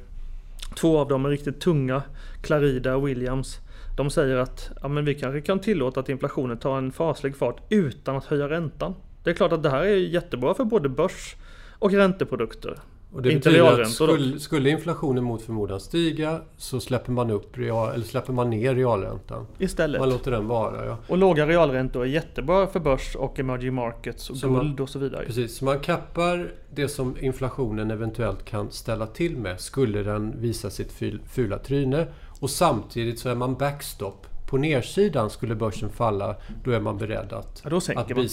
två 0.75 0.97
av 0.99 1.07
dem 1.07 1.25
är 1.25 1.29
riktigt 1.29 1.61
tunga, 1.61 2.01
Clarida 2.41 2.95
och 2.95 3.07
Williams. 3.07 3.59
De 3.97 4.09
säger 4.09 4.37
att 4.37 4.71
ja, 4.81 4.87
men 4.87 5.05
vi 5.05 5.15
kanske 5.15 5.41
kan 5.41 5.59
tillåta 5.59 5.99
att 5.99 6.09
inflationen 6.09 6.57
tar 6.57 6.77
en 6.77 6.91
faslig 6.91 7.35
fart 7.35 7.57
utan 7.69 8.15
att 8.15 8.25
höja 8.25 8.49
räntan. 8.49 8.95
Det 9.23 9.29
är 9.29 9.33
klart 9.33 9.51
att 9.51 9.63
det 9.63 9.69
här 9.69 9.81
är 9.81 9.95
jättebra 9.97 10.53
för 10.53 10.63
både 10.63 10.89
börs 10.89 11.35
och 11.79 11.91
ränteprodukter. 11.91 12.79
Och 13.13 13.21
det 13.21 13.29
betyder 13.35 13.81
att 13.81 13.89
skulle, 13.91 14.39
skulle 14.39 14.69
inflationen 14.69 15.23
mot 15.23 15.41
förmodan 15.41 15.79
stiga 15.79 16.41
så 16.57 16.79
släpper 16.79 17.11
man, 17.11 17.31
upp 17.31 17.57
real, 17.57 17.93
eller 17.93 18.05
släpper 18.05 18.33
man 18.33 18.49
ner 18.49 18.75
realräntan. 18.75 19.47
Istället. 19.57 20.01
Man 20.01 20.09
låter 20.09 20.31
den 20.31 20.47
vara. 20.47 20.85
Ja. 20.85 20.97
Och 21.07 21.17
låga 21.17 21.47
realräntor 21.47 22.01
är 22.03 22.07
jättebra 22.07 22.67
för 22.67 22.79
börs 22.79 23.15
och 23.15 23.39
emerging 23.39 23.73
markets 23.73 24.29
och 24.29 24.37
Så 24.37 24.47
man- 24.47 24.65
guld 24.65 24.79
och 24.79 24.89
så 24.89 24.99
vidare. 24.99 25.25
Precis, 25.25 25.57
så 25.57 25.65
man 25.65 25.79
kappar 25.79 26.51
det 26.73 26.87
som 26.87 27.15
inflationen 27.19 27.91
eventuellt 27.91 28.45
kan 28.45 28.71
ställa 28.71 29.07
till 29.07 29.37
med 29.37 29.59
skulle 29.59 30.03
den 30.03 30.41
visa 30.41 30.69
sitt 30.69 30.91
ful- 30.91 31.21
fula 31.29 31.57
tryne. 31.57 32.07
Och 32.39 32.49
samtidigt 32.49 33.19
så 33.19 33.29
är 33.29 33.35
man 33.35 33.55
backstop. 33.55 34.27
På 34.49 34.57
nedsidan 34.57 35.29
skulle 35.29 35.55
börsen 35.55 35.89
falla, 35.89 36.35
då 36.63 36.71
är 36.71 36.79
man 36.79 36.97
beredd 36.97 37.33
att, 37.33 37.61
Ja, 37.69 37.77
att 37.95 38.09
man. 38.15 38.27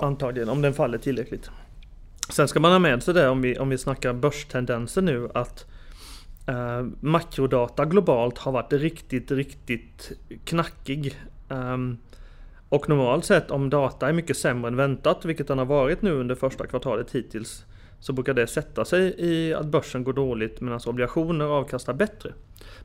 Ja. 0.00 0.06
Antagligen, 0.06 0.48
om 0.48 0.62
den 0.62 0.74
faller 0.74 0.98
tillräckligt. 0.98 1.50
Sen 2.28 2.48
ska 2.48 2.60
man 2.60 2.72
ha 2.72 2.78
med 2.78 3.02
sig 3.02 3.14
det 3.14 3.28
om 3.28 3.42
vi, 3.42 3.58
om 3.58 3.68
vi 3.68 3.78
snackar 3.78 4.12
börstendenser 4.12 5.02
nu 5.02 5.28
att 5.34 5.66
eh, 6.46 6.86
makrodata 7.00 7.84
globalt 7.84 8.38
har 8.38 8.52
varit 8.52 8.72
riktigt, 8.72 9.30
riktigt 9.30 10.12
knackig. 10.44 11.16
Um, 11.48 11.98
och 12.68 12.88
normalt 12.88 13.24
sett 13.24 13.50
om 13.50 13.70
data 13.70 14.08
är 14.08 14.12
mycket 14.12 14.36
sämre 14.36 14.68
än 14.68 14.76
väntat, 14.76 15.24
vilket 15.24 15.48
den 15.48 15.58
har 15.58 15.64
varit 15.64 16.02
nu 16.02 16.12
under 16.12 16.34
första 16.34 16.66
kvartalet 16.66 17.10
hittills, 17.10 17.64
så 18.00 18.12
brukar 18.12 18.34
det 18.34 18.46
sätta 18.46 18.84
sig 18.84 19.14
i 19.18 19.54
att 19.54 19.66
börsen 19.66 20.04
går 20.04 20.12
dåligt 20.12 20.60
medan 20.60 20.80
obligationer 20.86 21.44
avkastar 21.44 21.92
bättre. 21.92 22.32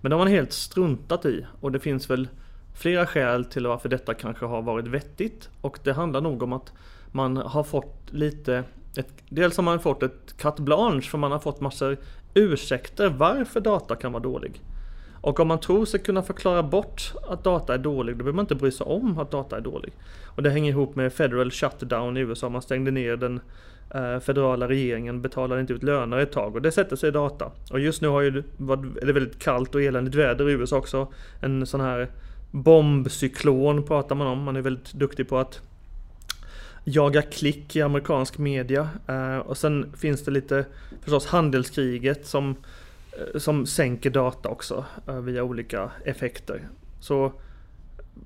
Men 0.02 0.10
det 0.10 0.16
har 0.16 0.24
man 0.24 0.34
helt 0.34 0.54
struntat 0.54 1.26
i 1.26 1.46
och 1.62 1.72
det 1.72 1.80
finns 1.80 2.10
väl 2.10 2.28
flera 2.76 3.06
skäl 3.06 3.46
till 3.46 3.68
varför 3.68 3.90
detta 3.90 4.14
kanske 4.14 4.46
har 4.46 4.62
varit 4.62 4.88
vettigt 4.88 5.50
och 5.62 5.80
det 5.84 5.94
handlar 5.94 6.22
nog 6.22 6.44
om 6.44 6.54
att 6.54 6.74
man 7.12 7.38
har 7.38 7.64
fått 7.64 8.08
lite 8.10 8.64
ett, 8.98 9.08
Dels 9.30 9.58
har 9.58 9.64
man 9.64 9.80
fått 9.80 10.04
ett 10.04 10.38
carte 10.38 10.62
blanche 10.62 11.02
för 11.02 11.18
man 11.18 11.32
har 11.32 11.40
fått 11.40 11.62
massor 11.62 11.98
ursäkter 12.34 13.10
varför 13.10 13.60
data 13.60 13.96
kan 13.96 14.12
vara 14.12 14.24
dålig. 14.24 14.62
Och 15.22 15.40
om 15.40 15.48
man 15.48 15.60
tror 15.60 15.86
sig 15.86 16.00
kunna 16.00 16.24
förklara 16.24 16.64
bort 16.64 17.14
att 17.30 17.44
data 17.44 17.74
är 17.74 17.78
dålig, 17.78 18.16
då 18.16 18.18
behöver 18.18 18.36
man 18.36 18.44
inte 18.44 18.56
bry 18.56 18.72
sig 18.72 18.86
om 18.86 19.20
att 19.20 19.32
data 19.32 19.58
är 19.58 19.62
dålig. 19.62 19.94
Och 20.26 20.44
det 20.44 20.50
hänger 20.50 20.72
ihop 20.72 20.96
med 20.96 21.14
federal 21.14 21.52
shutdown 21.52 22.18
i 22.18 22.20
USA. 22.20 22.50
Man 22.50 22.62
stängde 22.62 22.92
ner 22.92 23.16
den 23.16 23.40
eh, 23.94 24.20
federala 24.20 24.68
regeringen, 24.68 25.22
betalade 25.22 25.62
inte 25.62 25.74
ut 25.74 25.84
löner 25.84 26.18
ett 26.18 26.32
tag 26.32 26.56
och 26.56 26.62
det 26.62 26.72
sätter 26.72 26.96
sig 26.96 27.10
i 27.10 27.12
data. 27.12 27.52
Och 27.72 27.80
just 27.80 28.02
nu 28.02 28.08
har 28.08 28.22
ju, 28.22 28.30
är 29.02 29.06
det 29.06 29.14
väldigt 29.14 29.40
kallt 29.40 29.76
och 29.76 29.82
eländigt 29.82 30.16
väder 30.16 30.50
i 30.50 30.54
USA 30.54 30.78
också. 30.78 31.08
En 31.42 31.66
sån 31.66 31.82
här 31.82 32.08
bombcyklon 32.52 33.84
pratar 33.84 34.16
man 34.16 34.28
om. 34.28 34.44
Man 34.44 34.56
är 34.56 34.62
väldigt 34.62 34.94
duktig 34.94 35.30
på 35.30 35.38
att 35.38 35.62
jaga 36.90 37.22
klick 37.22 37.76
i 37.76 37.82
amerikansk 37.82 38.38
media. 38.38 38.90
Eh, 39.08 39.38
och 39.38 39.58
sen 39.58 39.94
finns 39.98 40.26
det 40.26 40.32
lite 40.32 40.66
förstås 41.02 41.28
handelskriget 41.28 42.26
som, 42.26 42.56
eh, 43.12 43.40
som 43.40 43.66
sänker 43.66 44.10
data 44.10 44.50
också 44.50 44.86
eh, 45.08 45.20
via 45.20 45.44
olika 45.44 45.92
effekter. 46.06 46.70
Så 47.00 47.34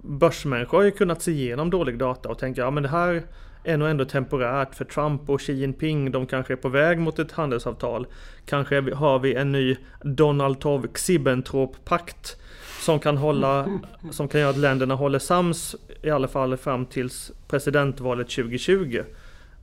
börsmänniskor 0.03 0.77
har 0.77 0.85
ju 0.85 0.91
kunnat 0.91 1.21
se 1.21 1.31
igenom 1.31 1.69
dålig 1.69 1.97
data 1.97 2.29
och 2.29 2.39
tänka 2.39 2.61
ja 2.61 2.71
men 2.71 2.83
det 2.83 2.89
här 2.89 3.23
är 3.63 3.77
nog 3.77 3.89
ändå 3.89 4.05
temporärt 4.05 4.75
för 4.75 4.85
Trump 4.85 5.29
och 5.29 5.41
Xi 5.41 5.53
Jinping 5.53 6.11
de 6.11 6.25
kanske 6.25 6.53
är 6.53 6.57
på 6.57 6.69
väg 6.69 6.99
mot 6.99 7.19
ett 7.19 7.31
handelsavtal. 7.31 8.07
Kanske 8.45 8.93
har 8.93 9.19
vi 9.19 9.35
en 9.35 9.51
ny 9.51 9.77
Donald 10.03 10.59
Tov 10.59 10.87
Xibentrop-pakt 10.87 12.40
som 12.81 12.99
kan 12.99 13.17
hålla 13.17 13.79
som 14.11 14.27
kan 14.27 14.41
göra 14.41 14.49
att 14.49 14.57
länderna 14.57 14.95
håller 14.95 15.19
sams 15.19 15.75
i 16.03 16.09
alla 16.09 16.27
fall 16.27 16.57
fram 16.57 16.85
tills 16.85 17.31
presidentvalet 17.47 18.29
2020. 18.29 19.01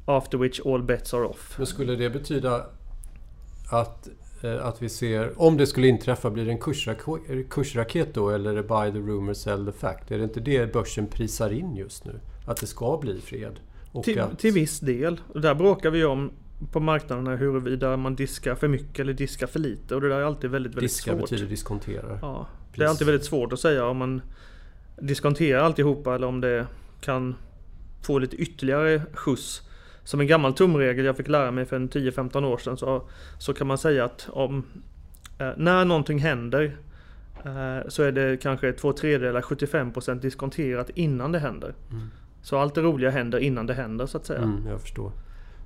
After 0.04 0.38
which 0.38 0.60
all 0.66 0.82
bets 0.82 1.14
are 1.14 1.24
off. 1.24 1.54
Men 1.58 1.66
skulle 1.66 1.96
det 1.96 2.10
betyda 2.10 2.66
att, 3.70 4.08
eh, 4.42 4.66
att 4.66 4.82
vi 4.82 4.88
ser, 4.88 5.42
om 5.42 5.56
det 5.56 5.66
skulle 5.66 5.86
inträffa, 5.88 6.30
blir 6.30 6.44
det 6.44 6.50
en 6.52 6.58
kursrak- 6.58 7.48
kursraket 7.50 8.14
då 8.14 8.30
eller 8.30 8.50
är 8.50 8.54
det 8.54 8.62
buy 8.62 8.92
the 8.92 8.98
rumor, 9.10 9.34
sell 9.34 9.66
the 9.66 9.72
fact? 9.72 10.10
Är 10.10 10.18
det 10.18 10.24
inte 10.24 10.40
det 10.40 10.72
börsen 10.72 11.06
prisar 11.06 11.50
in 11.52 11.76
just 11.76 12.04
nu? 12.04 12.20
Att 12.46 12.56
det 12.56 12.66
ska 12.66 12.98
bli 13.02 13.20
fred? 13.20 13.60
Och 13.92 14.04
Till, 14.04 14.20
att, 14.20 14.38
till 14.38 14.52
viss 14.52 14.80
del. 14.80 15.20
Och 15.34 15.40
där 15.40 15.54
bråkar 15.54 15.90
vi 15.90 16.04
om 16.04 16.30
på 16.72 16.80
marknaderna 16.80 17.36
huruvida 17.36 17.96
man 17.96 18.16
diskar 18.16 18.54
för 18.54 18.68
mycket 18.68 18.98
eller 19.00 19.12
diskar 19.12 19.46
för 19.46 19.58
lite. 19.58 19.94
Och 19.94 20.00
det 20.00 20.08
där 20.08 20.16
är 20.16 20.22
alltid 20.22 20.50
väldigt, 20.50 20.72
väldigt 20.72 20.90
diska 20.90 21.10
svårt. 21.10 21.20
betyder 21.20 21.46
diskonterar. 21.46 22.18
Ja, 22.22 22.46
det 22.78 22.84
är 22.84 22.88
alltid 22.88 23.06
väldigt 23.06 23.26
svårt 23.26 23.52
att 23.52 23.60
säga 23.60 23.86
om 23.86 23.96
man 23.96 24.22
diskonterar 25.00 25.60
alltihopa 25.60 26.14
eller 26.14 26.26
om 26.26 26.40
det 26.40 26.66
kan 27.00 27.34
få 28.02 28.18
lite 28.18 28.36
ytterligare 28.36 29.02
skjuts. 29.12 29.62
Som 30.04 30.20
en 30.20 30.26
gammal 30.26 30.54
tumregel 30.54 31.04
jag 31.04 31.16
fick 31.16 31.28
lära 31.28 31.50
mig 31.50 31.64
för 31.64 31.76
en 31.76 31.88
10-15 31.88 32.44
år 32.44 32.58
sedan 32.58 32.76
så, 32.76 33.02
så 33.38 33.54
kan 33.54 33.66
man 33.66 33.78
säga 33.78 34.04
att 34.04 34.28
om 34.32 34.64
eh, 35.38 35.50
när 35.56 35.84
någonting 35.84 36.18
händer 36.18 36.76
eh, 37.44 37.88
så 37.88 38.02
är 38.02 38.12
det 38.12 38.42
kanske 38.42 38.72
två 38.72 38.92
tredjedelar, 38.92 39.40
75% 39.40 40.20
diskonterat 40.20 40.90
innan 40.90 41.32
det 41.32 41.38
händer. 41.38 41.74
Mm. 41.90 42.10
Så 42.42 42.58
allt 42.58 42.74
det 42.74 42.80
roliga 42.80 43.10
händer 43.10 43.38
innan 43.38 43.66
det 43.66 43.74
händer 43.74 44.06
så 44.06 44.16
att 44.16 44.26
säga. 44.26 44.42
Mm, 44.42 44.66
jag 44.66 44.80
förstår. 44.80 45.12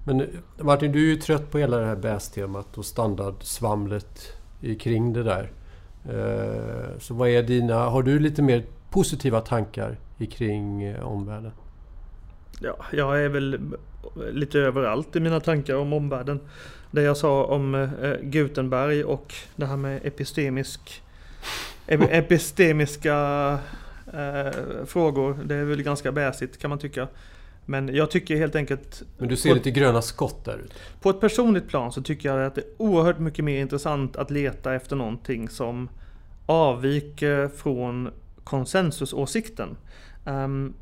Men 0.06 0.20
eh, 0.20 0.26
Martin, 0.60 0.92
du 0.92 1.06
är 1.06 1.14
ju 1.14 1.16
trött 1.16 1.50
på 1.50 1.58
hela 1.58 1.76
det 1.76 1.86
här 1.86 1.96
BAS-temat 1.96 2.78
och 2.78 2.84
standardsvamlet 2.84 4.36
kring 4.78 5.12
det 5.12 5.22
där. 5.22 5.50
Eh, 6.10 6.98
Så 6.98 7.14
vad 7.14 7.28
är 7.28 7.42
dina... 7.42 7.74
Har 7.74 8.02
du 8.02 8.18
lite 8.18 8.42
mer 8.42 8.64
positiva 8.90 9.40
tankar 9.40 9.96
kring 10.30 10.82
eh, 10.82 11.06
omvärlden? 11.08 11.52
Ja, 12.60 12.76
jag 12.92 13.24
är 13.24 13.28
väl 13.28 13.60
lite 14.32 14.58
överallt 14.58 15.16
i 15.16 15.20
mina 15.20 15.40
tankar 15.40 15.74
om 15.76 15.92
omvärlden. 15.92 16.40
Det 16.90 17.02
jag 17.02 17.16
sa 17.16 17.44
om 17.44 17.74
eh, 17.74 18.12
Gutenberg 18.22 19.04
och 19.04 19.34
det 19.56 19.66
här 19.66 19.76
med 19.76 20.00
epistemisk, 20.06 21.02
ep- 21.86 22.08
epistemiska 22.10 23.58
frågor. 24.86 25.38
Det 25.44 25.54
är 25.54 25.64
väl 25.64 25.82
ganska 25.82 26.12
bäsigt 26.12 26.58
kan 26.58 26.68
man 26.70 26.78
tycka. 26.78 27.08
Men 27.66 27.94
jag 27.94 28.10
tycker 28.10 28.36
helt 28.36 28.54
enkelt 28.54 29.02
Men 29.18 29.28
du 29.28 29.36
ser 29.36 29.54
lite 29.54 29.70
gröna 29.70 30.02
skott 30.02 30.44
där 30.44 30.58
ute. 30.64 30.74
på 31.00 31.10
ett 31.10 31.20
personligt 31.20 31.68
plan 31.68 31.92
så 31.92 32.02
tycker 32.02 32.28
jag 32.28 32.46
att 32.46 32.54
det 32.54 32.60
är 32.60 32.66
oerhört 32.76 33.18
mycket 33.18 33.44
mer 33.44 33.60
intressant 33.60 34.16
att 34.16 34.30
leta 34.30 34.74
efter 34.74 34.96
någonting 34.96 35.48
som 35.48 35.88
avviker 36.46 37.48
från 37.48 38.10
konsensusåsikten. 38.44 39.76
Ehm, 40.24 40.74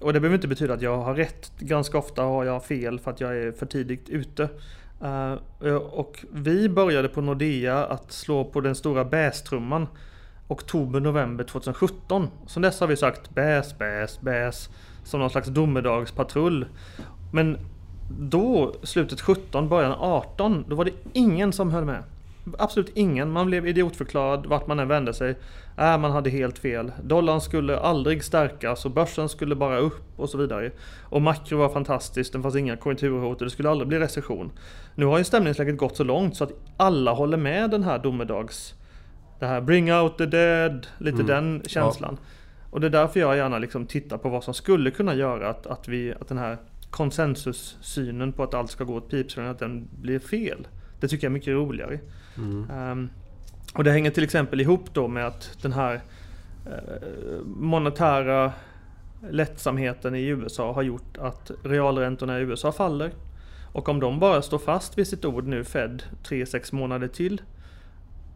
och 0.00 0.12
det 0.12 0.20
behöver 0.20 0.34
inte 0.34 0.48
betyda 0.48 0.74
att 0.74 0.82
jag 0.82 0.98
har 0.98 1.14
rätt. 1.14 1.52
Ganska 1.58 1.98
ofta 1.98 2.22
har 2.22 2.44
jag 2.44 2.64
fel 2.64 2.98
för 2.98 3.10
att 3.10 3.20
jag 3.20 3.36
är 3.36 3.52
för 3.52 3.66
tidigt 3.66 4.08
ute. 4.08 4.48
Eh, 5.02 5.74
och 5.74 6.24
vi 6.32 6.68
började 6.68 7.08
på 7.08 7.20
Nordea 7.20 7.84
att 7.84 8.12
slå 8.12 8.44
på 8.44 8.60
den 8.60 8.74
stora 8.74 9.04
bästrumman 9.04 9.86
oktober-november 10.48 11.44
2017. 11.44 12.30
Som 12.46 12.62
dess 12.62 12.80
har 12.80 12.86
vi 12.86 12.96
sagt 12.96 13.30
bäs, 13.30 13.78
bäs, 13.78 14.20
bäs. 14.20 14.68
Som 15.04 15.20
någon 15.20 15.30
slags 15.30 15.48
domedagspatrull. 15.48 16.66
Men 17.32 17.58
då, 18.20 18.74
slutet 18.82 19.20
17, 19.20 19.68
början 19.68 19.92
18, 19.92 20.64
då 20.68 20.76
var 20.76 20.84
det 20.84 20.92
ingen 21.12 21.52
som 21.52 21.70
höll 21.70 21.84
med. 21.84 22.02
Absolut 22.58 22.90
ingen. 22.94 23.30
Man 23.30 23.46
blev 23.46 23.66
idiotförklarad 23.66 24.46
vart 24.46 24.66
man 24.66 24.78
än 24.80 24.88
vände 24.88 25.14
sig. 25.14 25.38
Äh, 25.78 25.98
man 25.98 26.10
hade 26.10 26.30
helt 26.30 26.58
fel. 26.58 26.92
Dollarn 27.02 27.40
skulle 27.40 27.78
aldrig 27.78 28.24
stärkas 28.24 28.84
och 28.84 28.90
börsen 28.90 29.28
skulle 29.28 29.54
bara 29.54 29.78
upp 29.78 30.02
och 30.20 30.28
så 30.28 30.38
vidare. 30.38 30.70
Och 31.02 31.22
makro 31.22 31.58
var 31.58 31.68
fantastiskt, 31.68 32.32
det 32.32 32.42
fanns 32.42 32.56
inga 32.56 32.76
konjunkturhot 32.76 33.38
och 33.38 33.44
det 33.44 33.50
skulle 33.50 33.70
aldrig 33.70 33.88
bli 33.88 33.98
recession. 33.98 34.52
Nu 34.94 35.06
har 35.06 35.18
ju 35.18 35.24
stämningsläget 35.24 35.76
gått 35.78 35.96
så 35.96 36.04
långt 36.04 36.36
så 36.36 36.44
att 36.44 36.52
alla 36.76 37.12
håller 37.12 37.36
med 37.36 37.70
den 37.70 37.82
här 37.82 37.98
domedags... 37.98 38.74
Det 39.38 39.46
här 39.46 39.60
bring 39.60 39.92
out 39.94 40.18
the 40.18 40.26
dead, 40.26 40.86
lite 40.98 41.14
Mm. 41.22 41.26
den 41.26 41.62
känslan. 41.66 42.18
Och 42.72 42.80
det 42.80 42.86
är 42.86 42.90
därför 42.90 43.20
jag 43.20 43.36
gärna 43.36 43.58
liksom 43.58 43.86
tittar 43.86 44.18
på 44.18 44.28
vad 44.28 44.44
som 44.44 44.54
skulle 44.54 44.90
kunna 44.90 45.14
göra 45.14 45.48
att, 45.48 45.66
att, 45.66 45.88
vi, 45.88 46.14
att 46.20 46.28
den 46.28 46.38
här 46.38 46.56
konsensussynen 46.90 48.32
på 48.32 48.42
att 48.42 48.54
allt 48.54 48.70
ska 48.70 48.84
gå 48.84 48.94
åt 48.94 49.10
pipsvängen, 49.10 49.50
att 49.50 49.58
den 49.58 49.88
blir 50.00 50.18
fel. 50.18 50.66
Det 51.00 51.08
tycker 51.08 51.26
jag 51.26 51.30
är 51.30 51.34
mycket 51.34 51.54
roligare. 51.54 52.00
Mm. 52.36 52.70
Ehm, 52.70 53.10
Och 53.74 53.84
det 53.84 53.90
hänger 53.90 54.10
till 54.10 54.24
exempel 54.24 54.60
ihop 54.60 54.94
då 54.94 55.08
med 55.08 55.26
att 55.26 55.58
den 55.62 55.72
här 55.72 56.00
eh, 56.66 57.44
monetära 57.44 58.52
lättsamheten 59.30 60.14
i 60.14 60.26
USA 60.26 60.72
har 60.72 60.82
gjort 60.82 61.18
att 61.18 61.50
realräntorna 61.64 62.38
i 62.38 62.42
USA 62.42 62.72
faller. 62.72 63.10
Och 63.72 63.88
om 63.88 64.00
de 64.00 64.18
bara 64.18 64.42
står 64.42 64.58
fast 64.58 64.98
vid 64.98 65.06
sitt 65.06 65.24
ord 65.24 65.46
nu 65.46 65.64
Fed 65.64 66.02
3-6 66.24 66.74
månader 66.74 67.08
till 67.08 67.42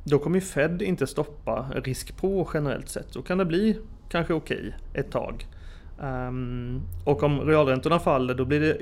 då 0.04 0.18
kommer 0.18 0.36
ju 0.36 0.40
Fed 0.40 0.82
inte 0.82 1.06
stoppa 1.06 1.66
risk 1.74 2.16
på 2.16 2.48
generellt 2.54 2.88
sett. 2.88 3.12
Då 3.12 3.22
kan 3.22 3.38
det 3.38 3.44
bli 3.44 3.78
kanske 4.08 4.34
okej 4.34 4.74
ett 4.94 5.10
tag. 5.10 5.46
Um, 6.00 6.82
och 7.04 7.22
om 7.22 7.40
realräntorna 7.40 7.98
faller 7.98 8.34
då 8.34 8.44
blir 8.44 8.60
det 8.60 8.78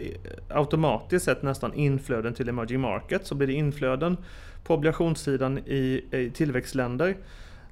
automatiskt 0.49 1.25
sett 1.25 1.43
nästan 1.43 1.75
inflöden 1.75 2.35
till 2.35 2.49
emerging 2.49 2.81
markets. 2.81 3.29
Så 3.29 3.35
blir 3.35 3.47
det 3.47 3.53
inflöden 3.53 4.17
på 4.65 4.75
obligationssidan 4.75 5.59
i, 5.59 6.05
i 6.13 6.31
tillväxtländer. 6.35 7.17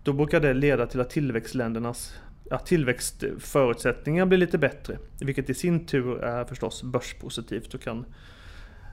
Då 0.03 0.13
brukar 0.13 0.41
det 0.41 0.55
leda 0.55 0.87
till 0.87 1.01
att 1.01 1.11
tillväxtländernas 1.11 2.15
ja, 2.51 2.59
tillväxtförutsättningar 2.59 4.27
blir 4.27 4.39
lite 4.39 4.59
bättre. 4.59 4.99
Vilket 5.21 5.51
i 5.51 5.55
sin 5.55 5.87
tur 5.87 6.23
är 6.23 6.45
förstås 6.45 6.83
börspositivt 6.83 7.75
och 7.75 7.81
kan 7.81 8.05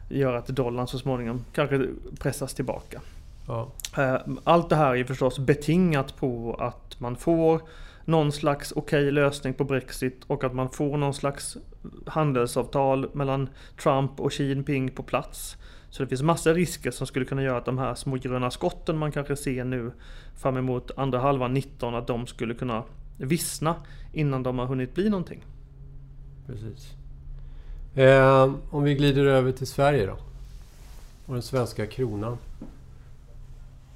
göra 0.09 0.37
att 0.37 0.47
dollarn 0.47 0.87
så 0.87 0.99
småningom 0.99 1.45
kanske 1.53 1.87
pressas 2.19 2.53
tillbaka. 2.53 3.01
Ja. 3.47 3.71
Eh, 3.97 4.17
allt 4.43 4.69
det 4.69 4.75
här 4.75 4.95
är 4.95 5.03
förstås 5.03 5.39
betingat 5.39 6.17
på 6.17 6.55
att 6.59 6.99
man 6.99 7.15
får 7.15 7.61
någon 8.09 8.31
slags 8.31 8.71
okej 8.71 9.01
okay 9.01 9.11
lösning 9.11 9.53
på 9.53 9.63
Brexit 9.63 10.23
och 10.27 10.43
att 10.43 10.53
man 10.53 10.69
får 10.69 10.97
någon 10.97 11.13
slags 11.13 11.57
handelsavtal 12.05 13.09
mellan 13.13 13.49
Trump 13.83 14.19
och 14.19 14.31
Xi 14.31 14.43
Jinping 14.43 14.91
på 14.91 15.03
plats. 15.03 15.57
Så 15.89 16.03
det 16.03 16.09
finns 16.09 16.21
massor 16.21 16.53
risker 16.53 16.91
som 16.91 17.07
skulle 17.07 17.25
kunna 17.25 17.43
göra 17.43 17.57
att 17.57 17.65
de 17.65 17.77
här 17.77 17.95
små 17.95 18.15
gröna 18.15 18.51
skotten 18.51 18.97
man 18.97 19.11
kanske 19.11 19.35
ser 19.35 19.63
nu 19.63 19.91
fram 20.37 20.57
emot 20.57 20.91
andra 20.97 21.19
halvan 21.19 21.53
19 21.53 21.95
att 21.95 22.07
de 22.07 22.27
skulle 22.27 22.53
kunna 22.53 22.83
vissna 23.17 23.75
innan 24.13 24.43
de 24.43 24.59
har 24.59 24.65
hunnit 24.65 24.93
bli 24.95 25.09
någonting. 25.09 25.45
Precis. 26.47 26.93
Eh, 27.95 28.53
om 28.69 28.83
vi 28.83 28.95
glider 28.95 29.25
över 29.25 29.51
till 29.51 29.67
Sverige 29.67 30.05
då. 30.05 30.17
Och 31.25 31.33
den 31.33 31.43
svenska 31.43 31.87
kronan. 31.87 32.37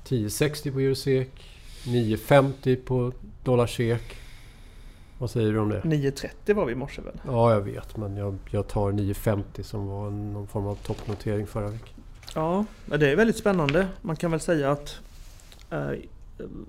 10,60 0.05 0.71
på 0.71 0.79
eurosek. 0.79 1.52
9,50 1.83 2.75
på 2.75 3.11
dollar 3.43 3.67
SEK. 3.67 4.15
Vad 5.17 5.29
säger 5.29 5.53
du 5.53 5.59
om 5.59 5.69
det? 5.69 5.81
9,30 5.81 6.53
var 6.53 6.65
vi 6.65 6.71
i 6.71 6.75
morse 6.75 7.01
väl? 7.01 7.21
Ja, 7.25 7.53
jag 7.53 7.61
vet. 7.61 7.97
Men 7.97 8.17
jag, 8.17 8.37
jag 8.51 8.67
tar 8.67 8.91
9,50 8.91 9.63
som 9.63 9.87
var 9.87 10.09
någon 10.09 10.47
form 10.47 10.67
av 10.67 10.75
toppnotering 10.75 11.47
förra 11.47 11.67
veckan. 11.67 12.03
Ja, 12.35 12.65
det 12.85 13.11
är 13.11 13.15
väldigt 13.15 13.37
spännande. 13.37 13.87
Man 14.01 14.15
kan 14.15 14.31
väl 14.31 14.39
säga 14.39 14.71
att 14.71 14.99
eh, 15.69 15.91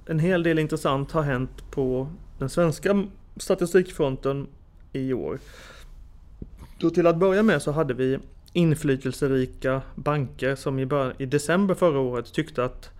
en 0.07 0.19
hel 0.19 0.43
del 0.43 0.59
intressant 0.59 1.13
har 1.13 1.23
hänt 1.23 1.71
på 1.71 2.09
den 2.39 2.51
svenska 2.51 3.07
statistikfronten 3.37 4.47
i 4.93 5.13
år. 5.13 5.39
Då 6.79 6.91
till 6.91 7.07
att 7.07 7.17
börja 7.17 7.43
med 7.43 7.63
så 7.63 7.73
hade 7.73 7.95
vi 7.95 8.19
inflytelserika 8.53 9.83
banker 9.95 10.55
som 10.55 10.79
i, 10.79 10.87
början, 10.87 11.13
i 11.19 11.27
december 11.27 11.75
förra 11.75 11.99
året 11.99 12.33
tyckte 12.33 12.65
att 12.65 12.91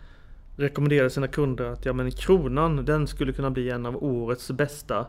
rekommenderade 0.57 1.11
sina 1.11 1.29
kunder 1.29 1.65
att 1.65 1.85
ja, 1.85 1.93
men 1.93 2.11
kronan 2.11 2.85
den 2.85 3.07
skulle 3.07 3.33
kunna 3.33 3.51
bli 3.51 3.71
en 3.71 3.87
av 3.87 4.05
årets 4.05 4.51
bästa 4.51 5.07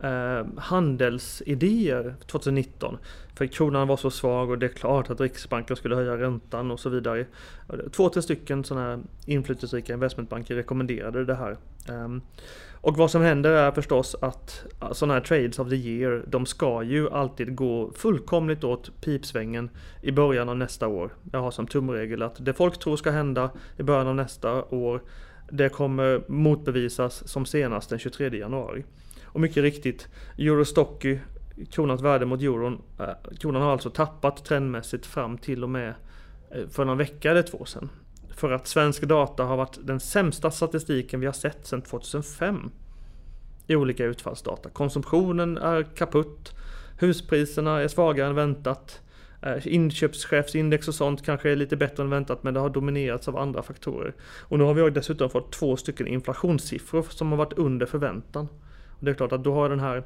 eh, 0.00 0.46
handelsidéer 0.56 2.14
2019. 2.26 2.98
För 3.34 3.46
kronan 3.46 3.88
var 3.88 3.96
så 3.96 4.10
svag 4.10 4.50
och 4.50 4.58
det 4.58 4.66
är 4.66 4.68
klart 4.68 5.10
att 5.10 5.20
Riksbanken 5.20 5.76
skulle 5.76 5.94
höja 5.94 6.16
räntan 6.16 6.70
och 6.70 6.80
så 6.80 6.88
vidare. 6.88 7.26
Två, 7.92 8.08
tre 8.08 8.22
stycken 8.22 8.64
sådana 8.64 8.86
här 8.86 9.00
inflytelserika 9.26 9.94
investmentbanker 9.94 10.54
rekommenderade 10.54 11.24
det 11.24 11.34
här. 11.34 11.56
Eh, 11.88 12.08
och 12.82 12.96
vad 12.96 13.10
som 13.10 13.22
händer 13.22 13.50
är 13.50 13.70
förstås 13.70 14.16
att 14.20 14.64
sådana 14.92 15.14
här 15.14 15.20
trades 15.20 15.58
of 15.58 15.68
the 15.68 15.76
year, 15.76 16.24
de 16.26 16.46
ska 16.46 16.82
ju 16.82 17.10
alltid 17.10 17.54
gå 17.54 17.92
fullkomligt 17.92 18.64
åt 18.64 19.00
pipsvängen 19.00 19.70
i 20.00 20.12
början 20.12 20.48
av 20.48 20.56
nästa 20.56 20.88
år. 20.88 21.14
Jag 21.32 21.40
har 21.40 21.50
som 21.50 21.66
tumregel 21.66 22.22
att 22.22 22.44
det 22.44 22.52
folk 22.52 22.78
tror 22.78 22.96
ska 22.96 23.10
hända 23.10 23.50
i 23.76 23.82
början 23.82 24.06
av 24.06 24.14
nästa 24.14 24.64
år, 24.64 25.02
det 25.50 25.68
kommer 25.68 26.22
motbevisas 26.28 27.28
som 27.28 27.46
senast 27.46 27.90
den 27.90 27.98
23 27.98 28.38
januari. 28.38 28.84
Och 29.24 29.40
mycket 29.40 29.62
riktigt, 29.62 30.08
Eurostocky, 30.38 31.18
kronans 31.70 32.02
värde 32.02 32.26
mot 32.26 32.42
euron, 32.42 32.82
eh, 32.98 33.36
kronan 33.40 33.62
har 33.62 33.72
alltså 33.72 33.90
tappat 33.90 34.44
trendmässigt 34.44 35.06
fram 35.06 35.38
till 35.38 35.62
och 35.62 35.70
med 35.70 35.94
eh, 36.50 36.68
för 36.68 36.84
någon 36.84 36.98
vecka 36.98 37.30
eller 37.30 37.42
två 37.42 37.64
sedan. 37.64 37.88
För 38.30 38.52
att 38.52 38.66
svensk 38.66 39.02
data 39.02 39.44
har 39.44 39.56
varit 39.56 39.78
den 39.82 40.00
sämsta 40.00 40.50
statistiken 40.50 41.20
vi 41.20 41.26
har 41.26 41.32
sett 41.32 41.66
sedan 41.66 41.82
2005. 41.82 42.70
I 43.66 43.76
olika 43.76 44.04
utfallsdata. 44.04 44.70
Konsumtionen 44.70 45.58
är 45.58 45.82
kaputt. 45.82 46.52
Huspriserna 46.98 47.80
är 47.80 47.88
svagare 47.88 48.28
än 48.28 48.34
väntat. 48.34 49.00
Eh, 49.42 49.66
inköpschefsindex 49.66 50.88
och 50.88 50.94
sånt 50.94 51.24
kanske 51.24 51.50
är 51.50 51.56
lite 51.56 51.76
bättre 51.76 52.02
än 52.02 52.10
väntat 52.10 52.42
men 52.42 52.54
det 52.54 52.60
har 52.60 52.70
dominerats 52.70 53.28
av 53.28 53.36
andra 53.36 53.62
faktorer. 53.62 54.14
Och 54.22 54.58
nu 54.58 54.64
har 54.64 54.74
vi 54.74 54.90
dessutom 54.90 55.30
fått 55.30 55.52
två 55.52 55.76
stycken 55.76 56.06
inflationssiffror 56.06 57.06
som 57.10 57.30
har 57.30 57.38
varit 57.38 57.52
under 57.52 57.86
förväntan. 57.86 58.48
Och 58.88 59.04
det 59.04 59.10
är 59.10 59.14
klart 59.14 59.32
att 59.32 59.44
då 59.44 59.54
har 59.54 59.68
den 59.68 59.80
här 59.80 60.02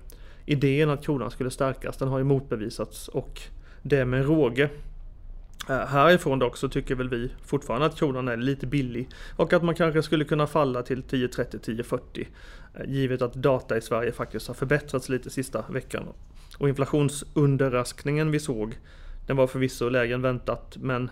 idén 0.47 0.91
att 0.91 1.05
kronan 1.05 1.31
skulle 1.31 1.51
stärkas, 1.51 1.97
den 1.97 2.09
har 2.09 2.19
ju 2.19 2.25
motbevisats 2.25 3.09
och 3.09 3.43
det 3.83 4.05
med 4.05 4.27
råge. 4.27 4.71
Eh, 5.69 5.87
härifrån 5.87 6.39
dock 6.39 6.57
så 6.57 6.69
tycker 6.69 6.95
väl 6.95 7.09
vi 7.09 7.31
fortfarande 7.43 7.87
att 7.87 7.97
kronan 7.97 8.29
är 8.29 8.37
lite 8.37 8.67
billig 8.67 9.09
och 9.37 9.53
att 9.53 9.63
man 9.63 9.75
kanske 9.75 10.03
skulle 10.03 10.25
kunna 10.25 10.47
falla 10.47 10.83
till 10.83 11.03
10.30-10.40 11.03 12.27
eh, 12.75 12.91
givet 12.91 13.23
att 13.23 13.35
data 13.35 13.77
i 13.77 13.81
Sverige 13.81 14.13
faktiskt 14.13 14.49
har 14.49 14.55
förbättrats 14.55 15.09
lite 15.09 15.31
sista 15.31 15.65
veckan. 15.69 16.03
Och 16.59 16.69
inflationsunderraskningen 16.69 18.31
vi 18.31 18.41
såg 18.41 18.79
den 19.27 19.37
var 19.37 19.47
förvisso 19.47 19.89
lägre 19.89 20.15
än 20.15 20.23
väntat 20.23 20.77
men 20.81 21.11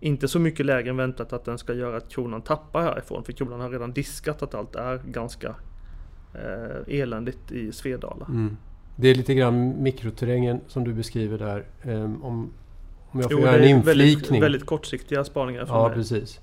inte 0.00 0.28
så 0.28 0.38
mycket 0.38 0.66
lägre 0.66 0.90
än 0.90 0.96
väntat 0.96 1.32
att 1.32 1.44
den 1.44 1.58
ska 1.58 1.74
göra 1.74 1.96
att 1.96 2.08
kronan 2.08 2.42
tappar 2.42 2.82
härifrån 2.82 3.24
för 3.24 3.32
kronan 3.32 3.60
har 3.60 3.70
redan 3.70 3.92
diskat 3.92 4.42
att 4.42 4.54
allt 4.54 4.76
är 4.76 5.00
ganska 5.04 5.54
eh, 6.34 7.00
eländigt 7.00 7.52
i 7.52 7.72
Svedala. 7.72 8.26
Mm. 8.28 8.56
Det 8.96 9.08
är 9.08 9.14
lite 9.14 9.34
grann 9.34 9.82
mikroterrängen 9.82 10.60
som 10.66 10.84
du 10.84 10.92
beskriver 10.92 11.38
där. 11.38 11.64
Um, 11.84 12.22
om 12.22 12.52
om 13.12 13.20
jag 13.20 13.30
får 13.30 13.40
jo, 13.40 13.46
göra 13.46 13.56
en 13.58 13.68
inflikning. 13.68 14.14
Väldigt, 14.14 14.42
väldigt 14.42 14.66
kortsiktiga 14.66 15.24
spaningar 15.24 15.66
från 15.66 15.76
Ja, 15.76 15.88
mig. 15.88 15.96
precis. 15.96 16.40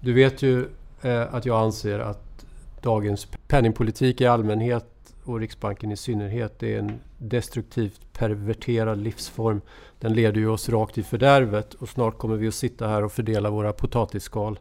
Du 0.00 0.12
vet 0.12 0.42
ju 0.42 0.68
eh, 1.02 1.34
att 1.34 1.46
jag 1.46 1.62
anser 1.62 1.98
att 1.98 2.46
dagens 2.80 3.28
penningpolitik 3.48 4.20
i 4.20 4.26
allmänhet 4.26 5.14
och 5.24 5.40
Riksbanken 5.40 5.90
i 5.90 5.96
synnerhet 5.96 6.62
är 6.62 6.78
en 6.78 6.92
destruktivt 7.18 8.00
perverterad 8.12 8.98
livsform. 8.98 9.60
Den 10.00 10.12
leder 10.14 10.40
ju 10.40 10.48
oss 10.48 10.68
rakt 10.68 10.98
i 10.98 11.02
fördärvet 11.02 11.74
och 11.74 11.88
snart 11.88 12.18
kommer 12.18 12.36
vi 12.36 12.48
att 12.48 12.54
sitta 12.54 12.88
här 12.88 13.04
och 13.04 13.12
fördela 13.12 13.50
våra 13.50 13.72
potatisskal 13.72 14.58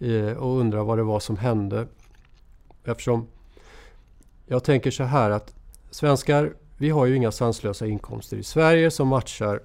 eh, 0.00 0.32
och 0.32 0.58
undra 0.60 0.82
vad 0.82 0.98
det 0.98 1.02
var 1.02 1.20
som 1.20 1.36
hände. 1.36 1.86
Eftersom 2.84 3.26
jag 4.46 4.64
tänker 4.64 4.90
så 4.90 5.04
här 5.04 5.30
att 5.30 5.54
svenskar, 5.90 6.52
vi 6.76 6.90
har 6.90 7.06
ju 7.06 7.16
inga 7.16 7.32
sanslösa 7.32 7.86
inkomster 7.86 8.36
i 8.36 8.42
Sverige 8.42 8.90
som 8.90 9.08
matchar 9.08 9.60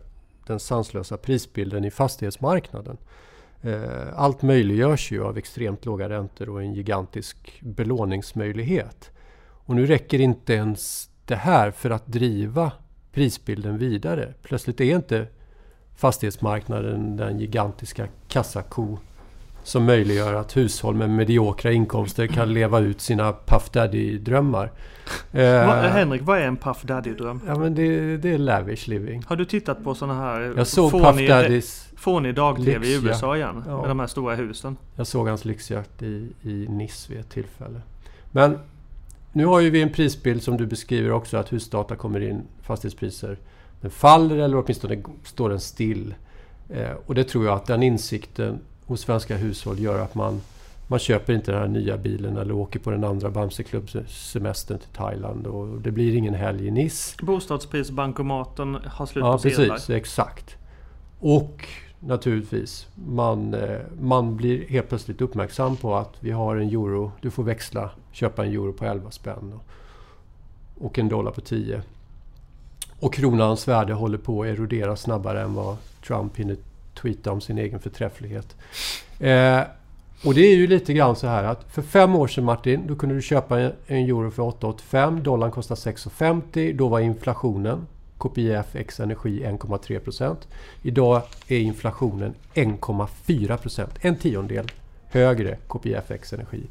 den 0.48 0.60
sanslösa 0.60 1.18
prisbilden 1.18 1.86
i 1.86 1.92
fastighetsmarknaden. 1.92 2.98
Eh, 3.62 4.20
allt 4.20 4.42
möjliggörs 4.42 5.12
ju 5.12 5.24
av 5.24 5.38
extremt 5.38 5.86
låga 5.86 6.10
räntor 6.10 6.50
och 6.50 6.62
en 6.62 6.74
gigantisk 6.74 7.62
belåningsmöjlighet. 7.62 9.12
Och 9.42 9.76
nu 9.76 9.86
räcker 9.86 10.22
inte 10.22 10.54
ens 10.54 11.10
det 11.26 11.36
här 11.36 11.72
för 11.72 11.90
att 11.90 12.08
driva 12.08 12.72
prisbilden 13.12 13.78
vidare. 13.78 14.34
Plötsligt 14.42 14.82
är 14.82 14.96
inte 14.96 15.28
fastighetsmarknaden 15.96 17.18
den 17.18 17.40
gigantiska 17.40 18.08
kassako 18.28 18.98
som 19.66 19.86
möjliggör 19.86 20.34
att 20.34 20.58
hushåll 20.58 20.96
med 20.96 21.10
mediokra 21.10 21.72
inkomster 21.72 22.28
kan 22.28 22.54
leva 22.54 22.80
ut 22.80 23.02
sina 23.02 23.34
Puff 23.46 23.70
Daddy-drömmar. 23.72 24.72
Eh, 25.32 25.70
Henrik, 25.70 26.22
vad 26.22 26.40
är 26.40 26.48
en 26.48 26.58
Puff 26.58 26.84
Daddy-dröm? 26.84 27.42
Ja, 27.48 27.56
men 27.56 27.76
det, 27.76 28.18
det, 28.18 28.30
är 28.30 28.38
lavish 28.38 28.88
living. 28.88 29.24
Har 29.28 29.36
du 29.36 29.46
tittat 29.46 29.84
på 29.84 29.96
sådana 29.96 30.22
här 30.22 30.54
Jag 30.58 30.68
såg 30.68 30.92
fånig, 30.92 31.06
Puff 31.06 31.28
Daddys 31.28 31.90
fånig 31.96 32.36
dag-tv 32.36 32.88
i 32.88 32.96
USA 32.96 33.36
igen? 33.36 33.64
Ja. 33.68 33.82
Med 33.82 33.90
de 33.90 34.00
här 34.00 34.08
stora 34.08 34.36
husen. 34.36 34.78
Jag 34.96 35.08
såg 35.08 35.28
hans 35.28 35.46
lyxjakt 35.46 36.02
i, 36.02 36.30
i 36.42 36.68
Nice 36.70 37.12
vid 37.12 37.20
ett 37.20 37.30
tillfälle. 37.30 37.82
Men 38.32 38.60
nu 39.32 39.46
har 39.46 39.60
ju 39.60 39.70
vi 39.70 39.82
en 39.82 39.92
prisbild 39.92 40.44
som 40.44 40.58
du 40.58 40.66
beskriver 40.66 41.12
också 41.12 41.38
att 41.38 41.54
husdata 41.54 41.96
kommer 41.96 42.20
in, 42.20 42.42
fastighetspriser. 42.62 43.38
Den 43.82 43.92
faller 43.92 44.38
eller 44.38 44.58
åtminstone 44.58 45.04
står 45.24 45.50
den 45.50 45.60
still. 45.60 46.16
Eh, 46.70 46.92
och 47.06 47.16
det 47.16 47.24
tror 47.24 47.46
jag 47.46 47.56
att 47.56 47.66
den 47.66 47.84
insikten 47.84 48.60
hos 48.86 49.02
svenska 49.02 49.38
hushåll 49.38 49.80
gör 49.80 50.00
att 50.00 50.16
man, 50.16 50.42
man 50.88 51.00
köper 51.00 51.34
inte 51.34 51.52
den 51.52 51.62
här 51.62 51.68
nya 51.68 51.98
bilen 51.98 52.38
eller 52.38 52.54
åker 52.54 52.80
på 52.80 52.92
den 52.92 53.04
andra 53.04 53.30
Bamseklubbsemestern 53.30 54.80
till 54.80 54.90
Thailand 54.90 55.48
och 55.48 55.82
det 55.82 55.92
blir 55.92 56.16
ingen 56.16 56.34
helg 56.34 56.68
i 56.68 56.72
Nice. 56.72 57.16
Bostadsprisbankomaten 57.22 58.78
har 58.86 59.06
slut 59.06 59.26
ja, 59.26 59.34
på 59.34 59.40
sedlar. 59.40 59.66
Ja, 59.66 59.74
precis. 59.74 59.90
Exakt. 59.90 60.56
Och 61.20 61.68
naturligtvis. 62.00 62.88
Man, 62.96 63.54
eh, 63.54 63.80
man 64.02 64.36
blir 64.36 64.68
helt 64.68 64.90
plötsligt 64.90 65.22
uppmärksam 65.22 65.76
på 65.76 65.96
att 65.96 66.14
vi 66.20 66.32
har 66.32 66.56
en 66.56 66.70
euro. 66.70 67.12
Du 67.22 67.32
får 67.32 67.44
växla, 67.44 67.90
köpa 68.12 68.46
en 68.46 68.52
euro 68.52 68.74
på 68.74 68.86
11 68.86 69.12
spänn. 69.12 69.54
Och, 69.54 70.86
och 70.86 71.00
en 71.00 71.10
dollar 71.10 71.32
på 71.32 71.42
10. 71.42 71.82
Och 73.00 73.14
kronans 73.14 73.68
värde 73.68 73.94
håller 73.94 74.18
på 74.18 74.42
att 74.42 74.48
erodera 74.48 74.96
snabbare 74.96 75.42
än 75.42 75.54
vad 75.54 75.78
Trump 76.08 76.38
hinner 76.38 76.58
tweeta 76.96 77.32
om 77.32 77.42
sin 77.42 77.58
egen 77.58 77.80
förträfflighet. 77.80 78.56
Eh, 79.20 79.62
och 80.24 80.34
det 80.34 80.42
är 80.42 80.56
ju 80.56 80.68
lite 80.68 80.94
grann 80.94 81.16
så 81.16 81.28
här 81.28 81.44
att 81.44 81.64
för 81.74 81.82
fem 81.82 82.16
år 82.16 82.28
sedan 82.28 82.44
Martin, 82.44 82.88
då 82.88 82.96
kunde 82.96 83.16
du 83.16 83.22
köpa 83.22 83.60
en 83.60 83.74
euro 83.88 84.32
för 84.32 84.44
8,85. 84.44 85.22
Dollarn 85.22 85.52
kostade 85.52 85.80
6,50. 85.80 86.74
Då 86.78 86.88
var 86.88 87.00
inflationen, 87.00 87.88
KPIF 88.18 89.00
Energi 89.00 89.44
1,3% 89.46 90.36
Idag 90.82 91.22
är 91.48 91.60
inflationen 91.60 92.34
1,4% 92.54 93.88
En 94.02 94.16
tiondel 94.16 94.72
högre 95.10 95.58
KPIF 95.68 96.34
Energi. 96.34 96.64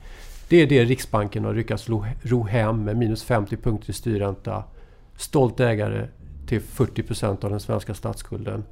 Det 0.48 0.56
är 0.56 0.66
det 0.66 0.84
Riksbanken 0.84 1.44
har 1.44 1.54
lyckats 1.54 1.88
ro 2.22 2.42
hem 2.42 2.84
med 2.84 2.96
minus 2.96 3.24
50 3.24 3.56
punkter 3.56 3.90
i 3.90 3.92
styrränta. 3.92 4.64
Stolt 5.16 5.60
ägare 5.60 6.06
till 6.46 6.60
40% 6.60 7.44
av 7.44 7.50
den 7.50 7.60
svenska 7.60 7.94
statsskulden. 7.94 8.64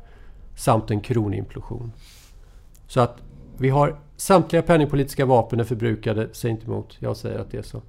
Samt 0.56 0.90
en 0.90 1.00
kronimplosion. 1.00 1.92
Så 2.86 3.00
att 3.00 3.22
vi 3.58 3.68
har 3.68 3.96
samtliga 4.16 4.62
penningpolitiska 4.62 5.26
vapen 5.26 5.60
är 5.60 5.64
förbrukade. 5.64 6.28
Säg 6.32 6.50
inte 6.50 6.66
emot, 6.66 6.96
jag 6.98 7.16
säger 7.16 7.38
att 7.38 7.50
det 7.50 7.58
är 7.58 7.62
så. 7.62 7.82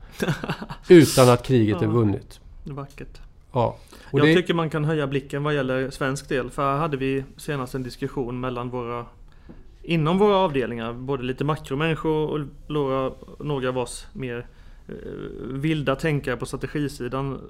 Utan 0.89 1.29
att 1.29 1.43
kriget 1.43 1.77
ja, 1.81 1.87
är 1.87 1.91
vunnet. 1.91 2.39
Vackert. 2.63 3.21
Ja. 3.51 3.77
Och 4.11 4.19
jag 4.19 4.27
det... 4.27 4.35
tycker 4.35 4.53
man 4.53 4.69
kan 4.69 4.85
höja 4.85 5.07
blicken 5.07 5.43
vad 5.43 5.55
gäller 5.55 5.89
svensk 5.89 6.29
del. 6.29 6.49
För 6.49 6.71
här 6.71 6.79
hade 6.79 6.97
vi 6.97 7.23
senast 7.37 7.75
en 7.75 7.83
diskussion 7.83 8.39
mellan 8.39 8.69
våra 8.69 9.05
Inom 9.85 10.17
våra 10.17 10.35
avdelningar, 10.35 10.93
både 10.93 11.23
lite 11.23 11.43
makromänniskor 11.43 12.29
och 12.29 12.47
några, 12.67 13.11
några 13.39 13.69
av 13.69 13.77
oss 13.77 14.07
mer 14.13 14.47
eh, 14.87 14.95
vilda 15.47 15.95
tänkare 15.95 16.37
på 16.37 16.45
strategisidan 16.45 17.41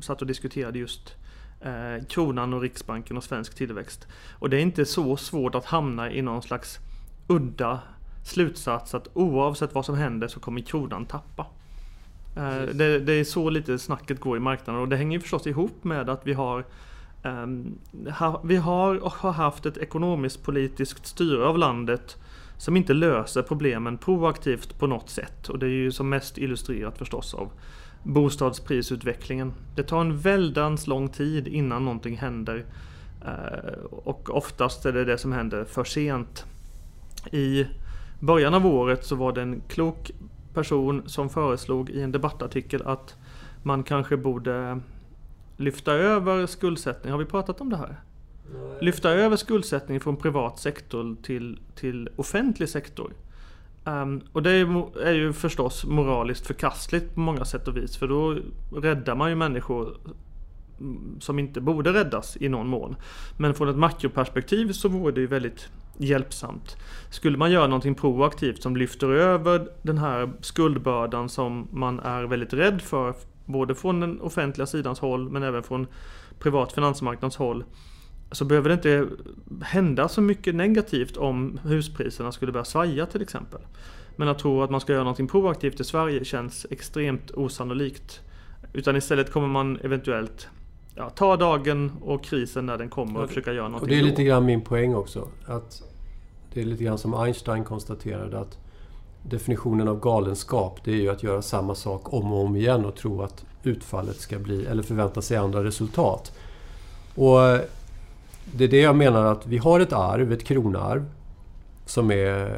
satt 0.00 0.20
och 0.20 0.26
diskuterade 0.26 0.78
just 0.78 1.14
eh, 1.60 2.04
kronan 2.08 2.54
och 2.54 2.60
Riksbanken 2.60 3.16
och 3.16 3.24
svensk 3.24 3.54
tillväxt. 3.54 4.06
Och 4.38 4.50
det 4.50 4.56
är 4.56 4.60
inte 4.60 4.84
så 4.84 5.16
svårt 5.16 5.54
att 5.54 5.64
hamna 5.64 6.12
i 6.12 6.22
någon 6.22 6.42
slags 6.42 6.78
udda 7.26 7.80
slutsats 8.24 8.94
att 8.94 9.08
oavsett 9.12 9.74
vad 9.74 9.84
som 9.84 9.94
händer 9.94 10.28
så 10.28 10.40
kommer 10.40 10.60
kronan 10.60 11.06
tappa. 11.06 11.46
Eh, 12.36 12.62
det, 12.74 12.98
det, 12.98 13.12
är 13.12 13.24
så 13.24 13.50
lite 13.50 13.78
snacket 13.78 14.20
går 14.20 14.36
i 14.36 14.40
marknaden 14.40 14.82
och 14.82 14.88
det 14.88 14.96
hänger 14.96 15.20
förstås 15.20 15.46
ihop 15.46 15.84
med 15.84 16.08
att 16.08 16.26
vi 16.26 16.32
har 16.32 16.64
um, 17.22 17.78
ha, 18.18 18.40
Vi 18.44 18.56
har 18.56 19.04
och 19.04 19.12
har 19.12 19.32
haft 19.32 19.66
ett 19.66 19.76
ekonomiskt 19.76 20.42
politiskt 20.42 21.06
styre 21.06 21.46
av 21.46 21.58
landet 21.58 22.16
som 22.56 22.76
inte 22.76 22.94
löser 22.94 23.42
problemen 23.42 23.98
proaktivt 23.98 24.78
på 24.78 24.86
något 24.86 25.10
sätt. 25.10 25.48
Och 25.48 25.58
det 25.58 25.66
är 25.66 25.70
ju 25.70 25.92
som 25.92 26.08
mest 26.08 26.38
illustrerat 26.38 26.98
förstås 26.98 27.34
av 27.34 27.50
bostadsprisutvecklingen. 28.08 29.52
Det 29.74 29.82
tar 29.82 30.00
en 30.00 30.18
väldans 30.18 30.86
lång 30.86 31.08
tid 31.08 31.48
innan 31.48 31.84
någonting 31.84 32.16
händer. 32.16 32.64
Uh, 33.24 33.84
och 33.84 34.30
oftast 34.30 34.86
är 34.86 34.92
det 34.92 35.04
det 35.04 35.18
som 35.18 35.32
händer 35.32 35.64
för 35.64 35.84
sent. 35.84 36.44
I 37.32 37.66
början 38.20 38.54
av 38.54 38.66
året 38.66 39.04
så 39.04 39.16
var 39.16 39.32
det 39.32 39.42
en 39.42 39.60
klok 39.68 40.10
person 40.54 41.02
som 41.06 41.28
föreslog 41.28 41.90
i 41.90 42.02
en 42.02 42.12
debattartikel 42.12 42.82
att 42.82 43.16
man 43.62 43.82
kanske 43.82 44.16
borde 44.16 44.80
lyfta 45.56 45.92
över 45.92 46.46
skuldsättning. 46.46 47.12
Har 47.12 47.18
vi 47.18 47.24
pratat 47.24 47.60
om 47.60 47.70
det 47.70 47.76
här? 47.76 48.00
Lyfta 48.80 49.10
över 49.10 49.36
skuldsättning 49.36 50.00
från 50.00 50.16
privat 50.16 50.58
sektor 50.58 51.16
till, 51.22 51.60
till 51.74 52.08
offentlig 52.16 52.68
sektor. 52.68 53.12
Um, 53.88 54.20
och 54.32 54.42
det 54.42 54.50
är, 54.50 54.98
är, 55.02 55.12
ju 55.12 55.32
förstås 55.32 55.84
moraliskt 55.84 56.46
förkastligt 56.46 57.14
på 57.14 57.20
många 57.20 57.44
sätt 57.44 57.68
och 57.68 57.76
vis. 57.76 57.96
För 57.96 58.08
då 58.08 58.38
räddar 58.80 59.14
man 59.14 59.30
ju 59.30 59.36
människor 59.36 59.96
mm, 60.80 61.20
som 61.20 61.38
inte 61.38 61.60
borde 61.60 61.92
räddas 61.92 62.36
i 62.40 62.48
någon 62.48 62.68
mån. 62.68 62.96
Men 63.36 63.54
från 63.54 63.68
ett 63.68 63.76
makroperspektiv 63.76 64.72
så 64.72 64.88
vore 64.88 65.12
det 65.12 65.20
ju 65.20 65.26
väldigt 65.26 65.68
hjälpsamt. 65.98 66.76
Skulle 67.10 67.38
man 67.38 67.50
göra 67.50 67.66
någonting 67.66 67.94
proaktivt 67.94 68.62
som 68.62 68.76
lyfter 68.76 69.10
över 69.10 69.68
den 69.82 69.98
här 69.98 70.32
skuldbördan 70.40 71.28
som 71.28 71.68
man 71.72 72.00
är 72.00 72.24
väldigt 72.24 72.52
rädd 72.52 72.82
för, 72.82 73.14
både 73.44 73.74
från 73.74 74.00
den 74.00 74.20
offentliga 74.20 74.66
sidans 74.66 75.00
håll 75.00 75.28
men 75.28 75.42
även 75.42 75.62
från 75.62 75.86
privat 76.38 76.72
finansmarknads 76.72 77.36
håll, 77.36 77.64
så 78.32 78.44
behöver 78.44 78.68
det 78.68 78.74
inte 78.74 79.08
hända 79.62 80.08
så 80.08 80.20
mycket 80.20 80.54
negativt 80.54 81.16
om 81.16 81.60
huspriserna 81.64 82.32
skulle 82.32 82.52
börja 82.52 82.64
svaja 82.64 83.06
till 83.06 83.22
exempel. 83.22 83.60
Men 84.16 84.28
att 84.28 84.38
tro 84.38 84.62
att 84.62 84.70
man 84.70 84.80
ska 84.80 84.92
göra 84.92 85.02
någonting 85.02 85.28
proaktivt 85.28 85.80
i 85.80 85.84
Sverige 85.84 86.24
känns 86.24 86.66
extremt 86.70 87.30
osannolikt. 87.30 88.20
Utan 88.72 88.96
istället 88.96 89.32
kommer 89.32 89.48
man 89.48 89.78
eventuellt 89.82 90.48
ja, 90.94 91.10
ta 91.10 91.36
dagen 91.36 91.92
och 92.00 92.24
krisen 92.24 92.66
när 92.66 92.78
den 92.78 92.88
kommer 92.88 93.22
och 93.22 93.28
försöka 93.28 93.52
göra 93.52 93.68
någonting. 93.68 93.82
Och 93.82 93.88
det 93.88 93.98
är 93.98 94.10
lite 94.10 94.24
grann 94.24 94.44
min 94.44 94.60
poäng 94.60 94.94
också. 94.94 95.28
Att 95.46 95.82
det 96.52 96.60
är 96.60 96.64
lite 96.64 96.84
grann 96.84 96.98
som 96.98 97.14
Einstein 97.14 97.64
konstaterade 97.64 98.40
att 98.40 98.58
definitionen 99.22 99.88
av 99.88 100.00
galenskap 100.00 100.80
det 100.84 100.92
är 100.92 100.96
ju 100.96 101.08
att 101.08 101.22
göra 101.22 101.42
samma 101.42 101.74
sak 101.74 102.12
om 102.12 102.32
och 102.32 102.44
om 102.44 102.56
igen 102.56 102.84
och 102.84 102.96
tro 102.96 103.22
att 103.22 103.44
utfallet 103.62 104.20
ska 104.20 104.38
bli, 104.38 104.66
eller 104.66 104.82
förvänta 104.82 105.22
sig 105.22 105.36
andra 105.36 105.64
resultat. 105.64 106.32
Och 107.14 107.40
det 108.52 108.64
är 108.64 108.68
det 108.68 108.80
jag 108.80 108.96
menar 108.96 109.24
att 109.24 109.46
vi 109.46 109.58
har 109.58 109.80
ett 109.80 109.92
arv, 109.92 110.32
ett 110.32 110.44
kronarv, 110.44 111.04
som 111.86 112.10
är 112.10 112.50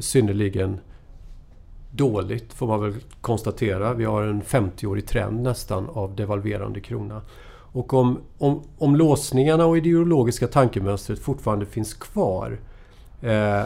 synnerligen 0.00 0.78
dåligt 1.90 2.52
får 2.52 2.66
man 2.66 2.80
väl 2.80 2.94
konstatera. 3.20 3.94
Vi 3.94 4.04
har 4.04 4.22
en 4.22 4.42
50-årig 4.42 5.06
trend 5.06 5.42
nästan 5.42 5.88
av 5.92 6.16
devalverande 6.16 6.80
krona. 6.80 7.20
Och 7.72 7.94
om, 7.94 8.18
om, 8.38 8.62
om 8.78 8.96
låsningarna 8.96 9.66
och 9.66 9.76
ideologiska 9.76 10.46
tankemönstret 10.46 11.18
fortfarande 11.18 11.66
finns 11.66 11.94
kvar 11.94 12.58
Eh, 13.20 13.64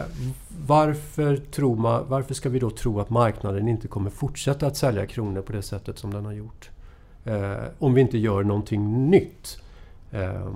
varför, 0.67 1.37
tror 1.37 1.75
man, 1.75 2.05
varför 2.07 2.33
ska 2.33 2.49
vi 2.49 2.59
då 2.59 2.69
tro 2.69 2.99
att 2.99 3.09
marknaden 3.09 3.67
inte 3.67 3.87
kommer 3.87 4.09
fortsätta 4.09 4.67
att 4.67 4.77
sälja 4.77 5.05
kronor 5.05 5.41
på 5.41 5.51
det 5.51 5.61
sättet 5.61 5.97
som 5.97 6.13
den 6.13 6.25
har 6.25 6.33
gjort? 6.33 6.69
Eh, 7.25 7.63
om 7.79 7.93
vi 7.93 8.01
inte 8.01 8.17
gör 8.17 8.43
någonting 8.43 9.09
nytt. 9.09 9.57
Eh, 10.11 10.51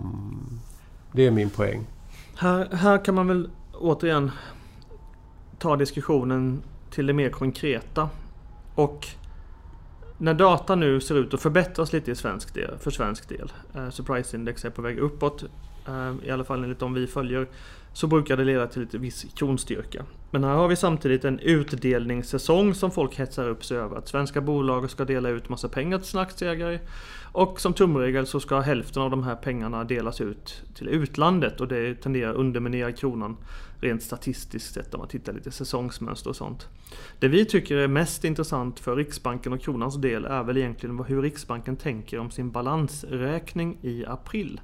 det 1.16 1.28
är 1.28 1.32
min 1.32 1.50
poäng. 1.50 1.86
Här, 2.36 2.68
här 2.72 3.06
kan 3.06 3.16
man 3.16 3.28
väl 3.28 3.50
återigen 3.74 4.32
ta 5.58 5.76
diskussionen 5.76 6.62
till 6.92 7.06
det 7.06 7.14
mer 7.14 7.30
konkreta. 7.30 8.10
Och 8.76 9.08
när 10.18 10.34
data 10.34 10.76
nu 10.76 11.02
ser 11.02 11.16
ut 11.16 11.34
att 11.34 11.42
förbättras 11.42 11.94
lite 11.94 12.12
i 12.12 12.16
svensk 12.16 12.54
del, 12.54 12.78
för 12.80 12.92
svensk 12.92 13.30
del. 13.30 13.52
Eh, 13.76 13.90
surprise 13.90 14.38
index 14.38 14.66
är 14.66 14.70
på 14.70 14.82
väg 14.82 14.98
uppåt. 15.00 15.44
Eh, 15.88 16.14
I 16.24 16.32
alla 16.32 16.44
fall 16.44 16.64
enligt 16.64 16.80
de 16.80 16.94
vi 16.94 17.08
följer 17.08 17.48
så 17.94 18.08
brukar 18.08 18.38
det 18.38 18.44
leda 18.44 18.68
till 18.68 18.82
lite 18.82 18.98
viss 18.98 19.26
kronstyrka. 19.36 20.06
Men 20.36 20.44
här 20.44 20.56
har 20.56 20.68
vi 20.68 20.76
samtidigt 20.76 21.26
en 21.26 21.40
utdelningssäsong 21.40 22.74
som 22.74 22.92
folk 22.92 23.20
hetsar 23.20 23.50
upp 23.50 23.66
sig 23.66 23.78
över. 23.78 23.98
Att 23.98 24.08
svenska 24.08 24.42
bolag 24.42 24.90
ska 24.90 25.06
dela 25.06 25.30
ut 25.30 25.50
massa 25.50 25.70
pengar 25.70 25.98
till 25.98 26.08
sina 26.08 26.24
aktieägare. 26.24 26.80
Och 27.32 27.62
som 27.62 27.74
tumregel 27.74 28.28
så 28.28 28.40
ska 28.40 28.60
hälften 28.60 29.02
av 29.02 29.10
de 29.10 29.24
här 29.24 29.36
pengarna 29.36 29.84
delas 29.84 30.22
ut 30.22 30.64
till 30.76 30.88
utlandet 30.88 31.62
och 31.62 31.68
det 31.68 31.96
tenderar 31.96 32.32
att 32.32 32.36
underminera 32.36 32.92
kronan 32.92 33.38
rent 33.80 34.04
statistiskt 34.04 34.74
sett 34.74 34.94
om 34.94 35.00
man 35.00 35.08
tittar 35.08 35.34
lite 35.34 35.52
säsongsmönster 35.52 36.30
och 36.30 36.36
sånt. 36.36 36.68
Det 37.20 37.28
vi 37.28 37.46
tycker 37.46 37.78
är 37.78 37.88
mest 37.88 38.24
intressant 38.24 38.80
för 38.80 38.96
Riksbanken 38.96 39.54
och 39.54 39.62
kronans 39.62 39.96
del 39.96 40.26
är 40.26 40.44
väl 40.44 40.58
egentligen 40.58 41.04
hur 41.04 41.22
Riksbanken 41.22 41.76
tänker 41.76 42.20
om 42.20 42.32
sin 42.32 42.52
balansräkning 42.52 43.78
i 43.82 44.06
april. 44.06 44.60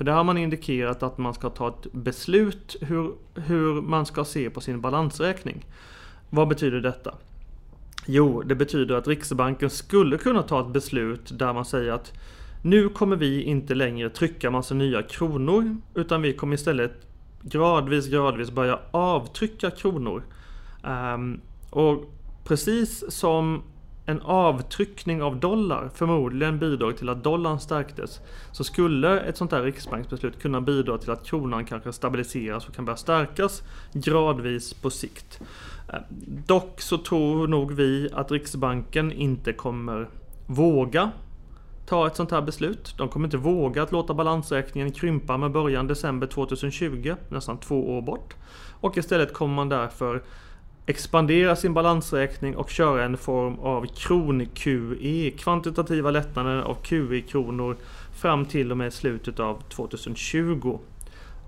För 0.00 0.04
där 0.04 0.12
har 0.12 0.24
man 0.24 0.38
indikerat 0.38 1.02
att 1.02 1.18
man 1.18 1.34
ska 1.34 1.50
ta 1.50 1.68
ett 1.68 1.92
beslut 1.92 2.76
hur, 2.80 3.14
hur 3.34 3.82
man 3.82 4.06
ska 4.06 4.24
se 4.24 4.50
på 4.50 4.60
sin 4.60 4.80
balansräkning. 4.80 5.66
Vad 6.30 6.48
betyder 6.48 6.80
detta? 6.80 7.14
Jo, 8.06 8.42
det 8.42 8.54
betyder 8.54 8.94
att 8.94 9.08
Riksbanken 9.08 9.70
skulle 9.70 10.18
kunna 10.18 10.42
ta 10.42 10.60
ett 10.60 10.72
beslut 10.72 11.38
där 11.38 11.52
man 11.52 11.64
säger 11.64 11.92
att 11.92 12.12
nu 12.62 12.88
kommer 12.88 13.16
vi 13.16 13.42
inte 13.42 13.74
längre 13.74 14.10
trycka 14.10 14.50
massa 14.50 14.74
nya 14.74 15.02
kronor 15.02 15.76
utan 15.94 16.22
vi 16.22 16.32
kommer 16.32 16.54
istället 16.54 16.92
gradvis, 17.42 18.08
gradvis 18.08 18.50
börja 18.50 18.78
avtrycka 18.90 19.70
kronor. 19.70 20.22
Um, 21.14 21.40
och 21.70 22.04
precis 22.44 23.12
som 23.12 23.62
en 24.10 24.20
avtryckning 24.22 25.22
av 25.22 25.40
dollar 25.40 25.90
förmodligen 25.94 26.58
bidrar 26.58 26.92
till 26.92 27.08
att 27.08 27.24
dollarn 27.24 27.60
stärktes 27.60 28.20
så 28.52 28.64
skulle 28.64 29.20
ett 29.20 29.36
sånt 29.36 29.52
här 29.52 29.62
riksbanksbeslut 29.62 30.42
kunna 30.42 30.60
bidra 30.60 30.98
till 30.98 31.10
att 31.10 31.26
kronan 31.26 31.64
kanske 31.64 31.92
stabiliseras 31.92 32.68
och 32.68 32.74
kan 32.74 32.84
börja 32.84 32.96
stärkas 32.96 33.62
gradvis 33.92 34.74
på 34.74 34.90
sikt. 34.90 35.40
Eh, 35.92 35.98
dock 36.46 36.80
så 36.80 36.98
tror 36.98 37.48
nog 37.48 37.72
vi 37.72 38.08
att 38.12 38.30
Riksbanken 38.30 39.12
inte 39.12 39.52
kommer 39.52 40.08
våga 40.46 41.10
ta 41.90 42.06
ett 42.06 42.16
sånt 42.16 42.30
här 42.30 42.42
beslut. 42.42 42.94
De 42.98 43.08
kommer 43.08 43.26
inte 43.26 43.36
våga 43.36 43.82
att 43.82 43.92
låta 43.92 44.14
balansräkningen 44.14 44.92
krympa 44.92 45.36
med 45.36 45.50
början 45.50 45.86
december 45.86 46.26
2020, 46.26 47.14
nästan 47.28 47.58
två 47.58 47.96
år 47.96 48.02
bort. 48.02 48.34
Och 48.80 48.96
istället 48.96 49.32
kommer 49.32 49.54
man 49.54 49.68
därför 49.68 50.22
expandera 50.90 51.56
sin 51.56 51.74
balansräkning 51.74 52.56
och 52.56 52.70
köra 52.70 53.04
en 53.04 53.16
form 53.16 53.58
av 53.58 53.86
kron-QE, 53.86 55.30
kvantitativa 55.30 56.10
lättnader 56.10 56.62
av 56.62 56.74
QE-kronor 56.74 57.76
fram 58.14 58.44
till 58.44 58.70
och 58.70 58.76
med 58.76 58.92
slutet 58.92 59.40
av 59.40 59.62
2020. 59.68 60.78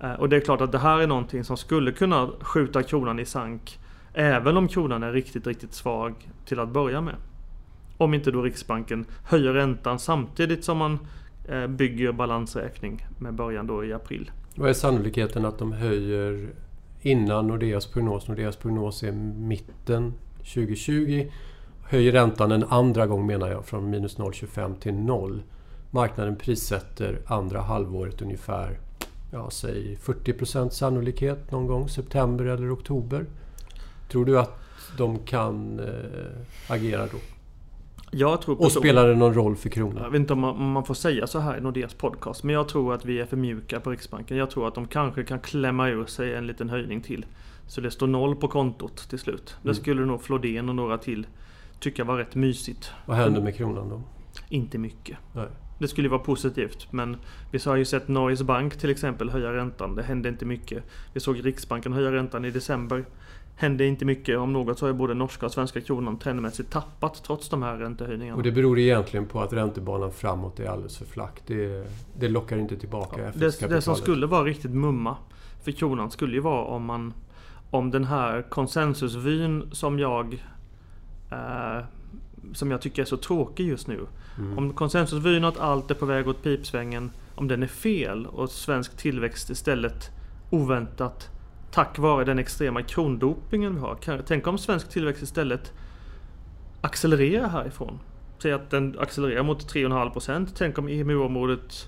Eh, 0.01 0.13
och 0.13 0.29
det 0.29 0.35
är 0.35 0.39
klart 0.39 0.61
att 0.61 0.71
det 0.71 0.79
här 0.79 0.99
är 0.99 1.07
någonting 1.07 1.43
som 1.43 1.57
skulle 1.57 1.91
kunna 1.91 2.29
skjuta 2.41 2.83
kronan 2.83 3.19
i 3.19 3.25
sank 3.25 3.79
även 4.13 4.57
om 4.57 4.67
kronan 4.67 5.03
är 5.03 5.11
riktigt, 5.11 5.47
riktigt 5.47 5.73
svag 5.73 6.13
till 6.45 6.59
att 6.59 6.69
börja 6.69 7.01
med. 7.01 7.15
Om 7.97 8.13
inte 8.13 8.31
då 8.31 8.41
Riksbanken 8.41 9.05
höjer 9.25 9.53
räntan 9.53 9.99
samtidigt 9.99 10.63
som 10.63 10.77
man 10.77 10.99
eh, 11.49 11.67
bygger 11.67 12.11
balansräkning 12.11 13.07
med 13.19 13.33
början 13.33 13.67
då 13.67 13.85
i 13.85 13.93
april. 13.93 14.31
Vad 14.55 14.69
är 14.69 14.73
sannolikheten 14.73 15.45
att 15.45 15.59
de 15.59 15.71
höjer 15.71 16.49
innan 17.05 17.47
Nordeas 17.47 17.85
prognos? 17.85 18.27
Nordeas 18.27 18.55
prognos 18.55 19.03
är 19.03 19.11
mitten 19.11 20.13
2020. 20.37 21.31
Höjer 21.83 22.11
räntan 22.11 22.51
en 22.51 22.63
andra 22.63 23.07
gång 23.07 23.25
menar 23.25 23.51
jag 23.51 23.65
från 23.65 23.89
minus 23.89 24.17
0,25 24.17 24.79
till 24.79 24.93
0. 24.93 25.43
Marknaden 25.91 26.35
prissätter 26.35 27.19
andra 27.25 27.61
halvåret 27.61 28.21
ungefär, 28.21 28.79
ja 29.31 29.49
säg 29.49 29.97
40% 30.03 30.69
sannolikhet 30.69 31.51
någon 31.51 31.67
gång 31.67 31.89
september 31.89 32.45
eller 32.45 32.73
oktober. 32.73 33.25
Tror 34.11 34.25
du 34.25 34.39
att 34.39 34.59
de 34.97 35.19
kan 35.19 35.79
eh, 35.79 36.73
agera 36.73 37.05
då? 37.05 37.17
Jag 38.13 38.41
tror 38.41 38.61
och 38.61 38.71
spelar 38.71 39.07
det 39.07 39.15
någon 39.15 39.33
roll 39.33 39.55
för 39.55 39.69
kronan? 39.69 40.03
Jag 40.03 40.09
vet 40.09 40.19
inte 40.19 40.33
om 40.33 40.39
man, 40.39 40.55
om 40.55 40.71
man, 40.71 40.85
får 40.85 40.93
säga 40.93 41.27
så 41.27 41.39
här 41.39 41.57
i 41.57 41.61
Nordeas 41.61 41.93
podcast. 41.93 42.43
Men 42.43 42.55
jag 42.55 42.67
tror 42.67 42.93
att 42.93 43.05
vi 43.05 43.19
är 43.19 43.25
för 43.25 43.37
mjuka 43.37 43.79
på 43.79 43.91
Riksbanken. 43.91 44.37
Jag 44.37 44.49
tror 44.49 44.67
att 44.67 44.75
de 44.75 44.87
kanske 44.87 45.23
kan 45.23 45.39
klämma 45.39 45.89
ur 45.89 46.05
sig 46.05 46.35
en 46.35 46.47
liten 46.47 46.69
höjning 46.69 47.01
till. 47.01 47.25
Så 47.67 47.81
det 47.81 47.91
står 47.91 48.07
noll 48.07 48.35
på 48.35 48.47
kontot 48.47 49.09
till 49.09 49.19
slut. 49.19 49.55
Det 49.61 49.69
mm. 49.69 49.75
skulle 49.75 50.05
nog 50.05 50.21
Flodén 50.21 50.69
och 50.69 50.75
några 50.75 50.97
till 50.97 51.27
tycka 51.79 52.03
var 52.03 52.17
rätt 52.17 52.35
mysigt. 52.35 52.91
Vad 53.05 53.17
händer 53.17 53.41
med 53.41 53.55
kronan 53.55 53.89
då? 53.89 54.01
Inte 54.49 54.77
mycket. 54.77 55.17
Nej. 55.33 55.47
Det 55.83 55.87
skulle 55.87 56.09
vara 56.09 56.19
positivt 56.19 56.87
men 56.91 57.17
vi 57.51 57.59
har 57.65 57.75
ju 57.75 57.85
sett 57.85 58.07
Norges 58.07 58.41
Bank 58.41 58.77
till 58.77 58.89
exempel 58.89 59.29
höja 59.29 59.53
räntan. 59.53 59.95
Det 59.95 60.03
hände 60.03 60.29
inte 60.29 60.45
mycket. 60.45 60.83
Vi 61.13 61.19
såg 61.19 61.45
Riksbanken 61.45 61.93
höja 61.93 62.11
räntan 62.11 62.45
i 62.45 62.51
december 62.51 63.05
hände 63.55 63.85
inte 63.85 64.05
mycket. 64.05 64.37
Om 64.37 64.53
något 64.53 64.79
så 64.79 64.85
har 64.85 64.91
ju 64.91 64.97
både 64.97 65.13
norska 65.13 65.45
och 65.45 65.51
svenska 65.51 65.81
kronan 65.81 66.19
trendmässigt 66.19 66.71
tappat 66.71 67.23
trots 67.23 67.49
de 67.49 67.63
här 67.63 67.77
räntehöjningarna. 67.77 68.37
Och 68.37 68.43
det 68.43 68.51
beror 68.51 68.79
egentligen 68.79 69.25
på 69.25 69.41
att 69.41 69.53
räntebanan 69.53 70.11
framåt 70.11 70.59
är 70.59 70.65
alldeles 70.65 70.97
för 70.97 71.05
flack. 71.05 71.41
Det, 71.47 71.87
det 72.19 72.29
lockar 72.29 72.57
inte 72.57 72.77
tillbaka 72.77 73.21
ja, 73.21 73.31
det, 73.35 73.69
det 73.69 73.81
som 73.81 73.95
skulle 73.95 74.25
vara 74.25 74.43
riktigt 74.43 74.71
mumma 74.71 75.17
för 75.63 75.71
kronan 75.71 76.11
skulle 76.11 76.33
ju 76.33 76.39
vara 76.39 76.65
om 76.65 76.85
man 76.85 77.13
om 77.69 77.91
den 77.91 78.05
här 78.05 78.41
konsensusvyn 78.41 79.69
som 79.71 79.99
jag 79.99 80.33
eh, 81.31 81.85
som 82.53 82.71
jag 82.71 82.81
tycker 82.81 83.01
är 83.01 83.05
så 83.05 83.17
tråkig 83.17 83.67
just 83.67 83.87
nu. 83.87 84.05
Mm. 84.37 84.57
Om 84.57 84.73
konsensusvyn 84.73 85.43
att 85.43 85.59
allt 85.59 85.91
är 85.91 85.95
på 85.95 86.05
väg 86.05 86.27
åt 86.27 86.43
pipsvängen, 86.43 87.11
om 87.35 87.47
den 87.47 87.63
är 87.63 87.67
fel 87.67 88.25
och 88.25 88.49
svensk 88.49 88.97
tillväxt 88.97 89.49
istället 89.49 90.09
oväntat 90.49 91.29
tack 91.71 91.97
vare 91.99 92.23
den 92.23 92.39
extrema 92.39 92.81
krondopingen 92.81 93.75
vi 93.75 93.79
har. 93.79 94.21
Tänk 94.27 94.47
om 94.47 94.57
svensk 94.57 94.89
tillväxt 94.89 95.23
istället 95.23 95.73
accelererar 96.81 97.49
härifrån. 97.49 97.99
Säg 98.39 98.51
att 98.51 98.69
den 98.69 98.99
accelererar 98.99 99.43
mot 99.43 99.73
3,5%. 99.73 100.47
Tänk 100.55 100.77
om 100.77 100.87
EMU-området 100.87 101.87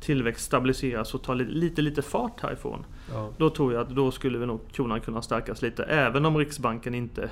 tillväxt 0.00 0.44
stabiliseras 0.44 1.14
och 1.14 1.22
tar 1.22 1.34
lite, 1.34 1.82
lite 1.82 2.02
fart 2.02 2.40
härifrån. 2.40 2.84
Ja. 3.12 3.30
Då 3.38 3.50
tror 3.50 3.72
jag 3.72 3.82
att 3.82 3.90
då 3.90 4.10
skulle 4.10 4.38
vi 4.38 4.46
nog 4.46 4.60
kronan 4.72 5.00
kunna 5.00 5.22
stärkas 5.22 5.62
lite. 5.62 5.84
Även 5.84 6.26
om 6.26 6.36
Riksbanken 6.36 6.94
inte 6.94 7.30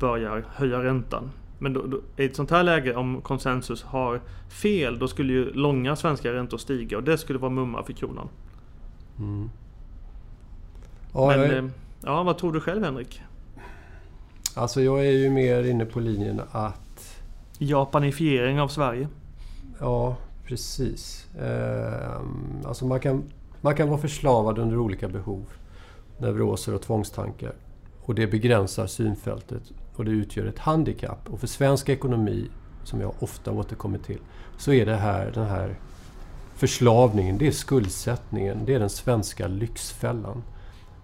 börjar 0.00 0.44
höja 0.54 0.82
räntan. 0.82 1.30
Men 1.58 1.72
då, 1.72 1.86
då, 1.86 2.00
i 2.16 2.24
ett 2.24 2.36
sånt 2.36 2.50
här 2.50 2.62
läge, 2.62 2.94
om 2.94 3.20
konsensus 3.20 3.82
har 3.82 4.20
fel, 4.48 4.98
då 4.98 5.08
skulle 5.08 5.32
ju 5.32 5.52
långa 5.52 5.96
svenska 5.96 6.32
räntor 6.32 6.58
stiga 6.58 6.96
och 6.96 7.02
det 7.02 7.18
skulle 7.18 7.38
vara 7.38 7.50
mumma 7.50 7.82
för 7.82 7.92
kronan. 7.92 8.28
Mm. 9.18 9.50
Ja, 11.14 11.26
Men, 11.26 11.40
är... 11.40 11.56
Eh, 11.56 11.64
ja, 12.04 12.22
vad 12.22 12.38
tror 12.38 12.52
du 12.52 12.60
själv 12.60 12.84
Henrik? 12.84 13.22
Alltså 14.54 14.80
jag 14.80 15.06
är 15.06 15.10
ju 15.10 15.30
mer 15.30 15.64
inne 15.64 15.84
på 15.84 16.00
linjen 16.00 16.40
att... 16.50 17.22
Japanifiering 17.58 18.60
av 18.60 18.68
Sverige? 18.68 19.08
Ja, 19.80 20.16
precis. 20.44 21.26
Eh, 21.36 22.20
alltså 22.64 22.86
man 22.86 23.00
kan, 23.00 23.22
man 23.60 23.74
kan 23.74 23.88
vara 23.88 24.00
förslavad 24.00 24.58
under 24.58 24.78
olika 24.78 25.08
behov. 25.08 25.46
Neuroser 26.18 26.74
och 26.74 26.82
tvångstankar. 26.82 27.52
Och 28.08 28.14
det 28.14 28.26
begränsar 28.26 28.86
synfältet 28.86 29.62
och 29.96 30.04
det 30.04 30.10
utgör 30.10 30.46
ett 30.46 30.58
handikapp. 30.58 31.28
Och 31.30 31.40
för 31.40 31.46
svensk 31.46 31.88
ekonomi, 31.88 32.48
som 32.84 33.00
jag 33.00 33.14
ofta 33.18 33.52
återkommer 33.52 33.98
till, 33.98 34.18
så 34.58 34.72
är 34.72 34.86
det 34.86 34.96
här 34.96 35.30
den 35.34 35.46
här 35.46 35.78
förslavningen, 36.54 37.38
det 37.38 37.46
är 37.46 37.52
skuldsättningen, 37.52 38.64
det 38.66 38.74
är 38.74 38.78
den 38.78 38.90
svenska 38.90 39.46
lyxfällan. 39.46 40.42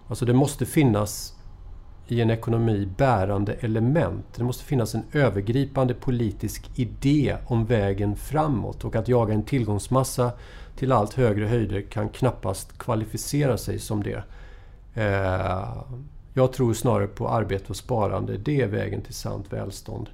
Alltså 0.09 0.25
det 0.25 0.33
måste 0.33 0.67
finnas 0.67 1.35
i 2.09 2.21
en 2.21 2.31
ekonomi 2.31 2.89
bärande 2.97 3.53
element. 3.53 4.27
Det 4.37 4.45
måste 4.45 4.65
finnas 4.65 4.95
en 4.95 5.05
övergripande 5.13 5.95
politisk 5.95 6.71
idé 6.75 7.37
om 7.47 7.67
vägen 7.67 8.17
framåt 8.17 8.85
och 8.85 8.97
att 8.97 9.09
jaga 9.09 9.35
en 9.35 9.43
tillgångsmassa 9.43 10.33
till 10.77 10.93
allt 10.93 11.15
högre 11.15 11.47
höjder 11.47 11.81
kan 11.81 12.09
knappast 12.09 12.79
kvalificera 12.79 13.59
sig 13.59 13.79
som 13.79 14.03
det. 14.03 14.25
Eh, 14.95 15.85
jag 16.35 16.53
tror 16.53 16.75
snarare 16.75 17.07
på 17.07 17.29
arbete 17.29 17.65
och 17.69 17.77
sparande. 17.77 18.37
Det 18.37 18.61
är 18.61 18.67
vägen 18.67 19.03
till 19.03 19.15
sant 19.15 19.53
välstånd. 19.53 20.09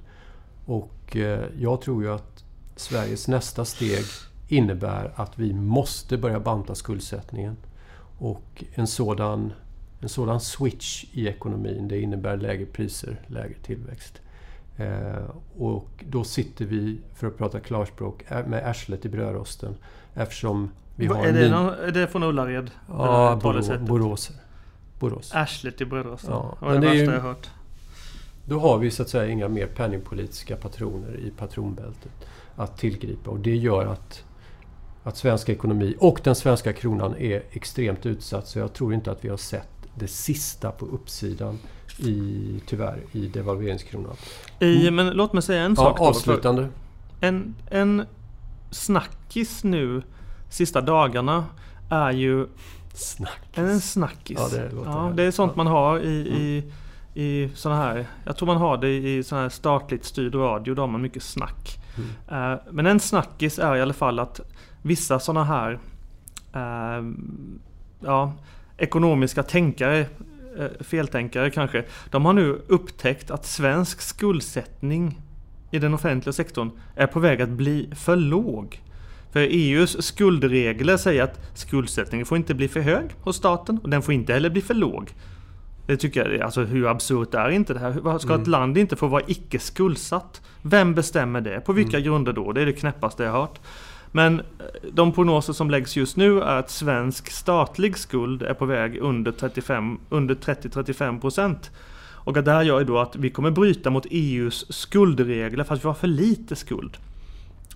Och 0.65 1.17
eh, 1.17 1.45
jag 1.59 1.81
tror 1.81 2.03
ju 2.03 2.11
att 2.11 2.43
Sveriges 2.75 3.27
nästa 3.27 3.65
steg 3.65 4.05
innebär 4.47 5.11
att 5.15 5.39
vi 5.39 5.53
måste 5.53 6.17
börja 6.17 6.39
banta 6.39 6.75
skuldsättningen. 6.75 7.57
Och 8.19 8.63
en 8.75 8.87
sådan 8.87 9.53
en 10.01 10.09
sådan 10.09 10.39
switch 10.39 11.05
i 11.11 11.27
ekonomin 11.27 11.87
det 11.87 12.01
innebär 12.01 12.37
lägre 12.37 12.65
priser, 12.65 13.19
lägre 13.27 13.53
tillväxt. 13.63 14.21
Eh, 14.77 15.23
och 15.57 15.89
då 16.09 16.23
sitter 16.23 16.65
vi, 16.65 16.99
för 17.15 17.27
att 17.27 17.37
prata 17.37 17.59
klarspråk, 17.59 18.23
med 18.29 18.67
arslet 18.69 19.05
i 19.05 19.09
brödrosten. 19.09 19.75
Eftersom 20.13 20.71
vi 20.95 21.05
har... 21.05 21.25
Är 21.25 21.33
det, 21.33 21.49
någon, 21.49 21.73
är 21.73 21.91
det 21.91 22.07
från 22.07 22.23
Ullared? 22.23 22.71
Ja, 22.87 23.39
Borås. 23.43 23.71
Borås. 23.79 24.31
Arslet 25.33 25.81
i 25.81 25.85
brödrosten. 25.85 26.31
Ja, 26.31 26.57
det 26.59 26.65
var 26.65 26.73
det, 26.73 26.79
det 26.79 26.87
värsta 26.87 27.13
jag 27.13 27.21
hört. 27.21 27.49
Då 28.45 28.59
har 28.59 28.77
vi 28.77 28.91
så 28.91 29.03
att 29.03 29.09
säga 29.09 29.31
inga 29.31 29.47
mer 29.47 29.67
penningpolitiska 29.67 30.55
patroner 30.55 31.19
i 31.19 31.31
patronbältet 31.37 32.11
att 32.55 32.77
tillgripa. 32.77 33.31
Och 33.31 33.39
det 33.39 33.55
gör 33.55 33.85
att, 33.85 34.23
att 35.03 35.17
svensk 35.17 35.49
ekonomi 35.49 35.95
och 35.99 36.21
den 36.23 36.35
svenska 36.35 36.73
kronan 36.73 37.15
är 37.15 37.43
extremt 37.51 38.05
utsatt. 38.05 38.47
Så 38.47 38.59
jag 38.59 38.73
tror 38.73 38.93
inte 38.93 39.11
att 39.11 39.25
vi 39.25 39.29
har 39.29 39.37
sett 39.37 39.67
det 39.95 40.07
sista 40.07 40.71
på 40.71 40.85
uppsidan 40.85 41.59
i, 41.97 42.61
tyvärr, 42.65 42.99
i 43.11 43.27
devalveringskronan. 43.27 44.15
I, 44.59 44.81
mm. 44.81 44.95
men 44.95 45.13
låt 45.13 45.33
mig 45.33 45.41
säga 45.41 45.63
en 45.63 45.75
sak 45.75 45.97
ja, 45.99 46.07
Avslutande. 46.07 46.67
En, 47.19 47.55
en 47.69 48.05
snackis 48.71 49.63
nu 49.63 50.03
sista 50.49 50.81
dagarna 50.81 51.45
är 51.89 52.11
ju... 52.11 52.47
Snackis? 52.93 53.57
En 53.57 53.81
snackis. 53.81 54.37
Ja, 54.39 54.57
det, 54.57 54.71
ja, 54.85 55.13
det 55.15 55.23
är 55.23 55.31
sånt 55.31 55.55
man 55.55 55.67
har 55.67 55.99
i, 55.99 56.27
mm. 56.27 56.41
i, 56.41 56.63
i 57.13 57.49
såna 57.55 57.75
här... 57.75 58.05
Jag 58.25 58.37
tror 58.37 58.47
man 58.47 58.57
har 58.57 58.77
det 58.77 58.89
i 58.89 59.23
sån 59.23 59.37
här 59.37 59.49
statligt 59.49 60.05
styrd 60.05 60.35
radio. 60.35 60.75
Då 60.75 60.81
har 60.81 60.87
man 60.87 61.01
mycket 61.01 61.23
snack. 61.23 61.79
Mm. 61.97 62.51
Uh, 62.53 62.59
men 62.71 62.85
en 62.85 62.99
snackis 62.99 63.59
är 63.59 63.75
i 63.75 63.81
alla 63.81 63.93
fall 63.93 64.19
att 64.19 64.39
vissa 64.81 65.19
såna 65.19 65.43
här... 65.43 65.79
Uh, 66.55 67.13
ja, 67.99 68.33
ekonomiska 68.81 69.43
tänkare, 69.43 69.99
eh, 70.57 70.67
feltänkare 70.79 71.49
kanske, 71.49 71.85
de 72.09 72.25
har 72.25 72.33
nu 72.33 72.61
upptäckt 72.67 73.31
att 73.31 73.45
svensk 73.45 74.01
skuldsättning 74.01 75.21
i 75.71 75.79
den 75.79 75.93
offentliga 75.93 76.33
sektorn 76.33 76.71
är 76.95 77.07
på 77.07 77.19
väg 77.19 77.41
att 77.41 77.49
bli 77.49 77.91
för 77.95 78.15
låg. 78.15 78.81
För 79.31 79.39
EUs 79.39 80.05
skuldregler 80.05 80.97
säger 80.97 81.23
att 81.23 81.39
skuldsättningen 81.53 82.25
får 82.25 82.37
inte 82.37 82.53
bli 82.53 82.67
för 82.67 82.79
hög 82.79 83.05
hos 83.21 83.35
staten 83.35 83.79
och 83.83 83.89
den 83.89 84.01
får 84.01 84.13
inte 84.13 84.33
heller 84.33 84.49
bli 84.49 84.61
för 84.61 84.73
låg. 84.73 85.13
Det 85.87 85.97
tycker 85.97 86.29
jag, 86.29 86.41
alltså 86.41 86.63
hur 86.63 86.87
absurt 86.87 87.33
är 87.33 87.49
inte 87.49 87.73
det 87.73 87.79
här? 87.79 88.17
Ska 88.17 88.29
mm. 88.29 88.41
ett 88.41 88.47
land 88.47 88.77
inte 88.77 88.95
få 88.95 89.07
vara 89.07 89.23
icke 89.27 89.59
skuldsatt? 89.59 90.41
Vem 90.61 90.93
bestämmer 90.93 91.41
det? 91.41 91.59
På 91.59 91.73
vilka 91.73 91.97
mm. 91.97 92.05
grunder 92.05 92.33
då? 92.33 92.51
Det 92.51 92.61
är 92.61 92.65
det 92.65 92.73
knäppaste 92.73 93.23
jag 93.23 93.31
har 93.31 93.41
hört. 93.41 93.59
Men 94.11 94.39
eh, 94.39 94.45
de 94.93 95.11
prognoser 95.11 95.53
som 95.53 95.69
läggs 95.69 95.97
just 95.97 96.17
nu 96.17 96.41
är 96.41 96.55
att 96.55 96.69
svensk 96.69 97.31
statlig 97.31 97.97
skuld 97.97 98.43
är 98.43 98.53
på 98.53 98.65
väg 98.65 98.97
under, 98.97 99.33
under 100.09 100.35
30-35% 100.35 101.55
Och 102.13 102.37
att 102.37 102.45
det 102.45 102.51
här 102.51 102.63
gör 102.63 102.79
ju 102.79 102.85
då 102.85 102.99
att 102.99 103.15
vi 103.15 103.29
kommer 103.29 103.51
bryta 103.51 103.89
mot 103.89 104.05
EUs 104.11 104.73
skuldregler 104.73 105.63
för 105.63 105.75
att 105.75 105.83
vi 105.83 105.87
har 105.87 105.93
för 105.93 106.07
lite 106.07 106.55
skuld. 106.55 106.97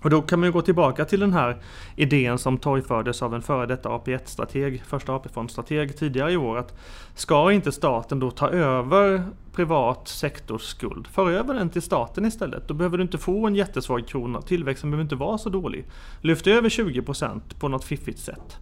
Och 0.06 0.10
då 0.10 0.22
kan 0.22 0.40
man 0.40 0.46
ju 0.46 0.52
gå 0.52 0.62
tillbaka 0.62 1.04
till 1.04 1.20
den 1.20 1.32
här 1.32 1.56
idén 1.96 2.38
som 2.38 2.58
torgfördes 2.58 3.22
av 3.22 3.34
en 3.34 3.42
före 3.42 3.66
detta 3.66 3.88
AP1-strateg, 3.88 4.82
första 4.86 5.12
AP-fondstrateg 5.12 5.96
tidigare 5.96 6.32
i 6.32 6.36
år. 6.36 6.58
Att 6.58 6.74
ska 7.14 7.52
inte 7.52 7.72
staten 7.72 8.20
då 8.20 8.30
ta 8.30 8.48
över 8.48 9.24
privat 9.52 10.08
sektors 10.08 10.62
skuld? 10.62 11.06
För 11.06 11.30
över 11.30 11.54
den 11.54 11.70
till 11.70 11.82
staten 11.82 12.24
istället. 12.24 12.68
Då 12.68 12.74
behöver 12.74 12.98
du 12.98 13.02
inte 13.02 13.18
få 13.18 13.46
en 13.46 13.54
jättesvag 13.54 14.06
krona. 14.06 14.42
Tillväxten 14.42 14.90
behöver 14.90 15.02
inte 15.02 15.16
vara 15.16 15.38
så 15.38 15.48
dålig. 15.48 15.84
Lyft 16.20 16.46
över 16.46 16.68
20% 16.68 17.40
på 17.58 17.68
något 17.68 17.84
fiffigt 17.84 18.18
sätt. 18.18 18.58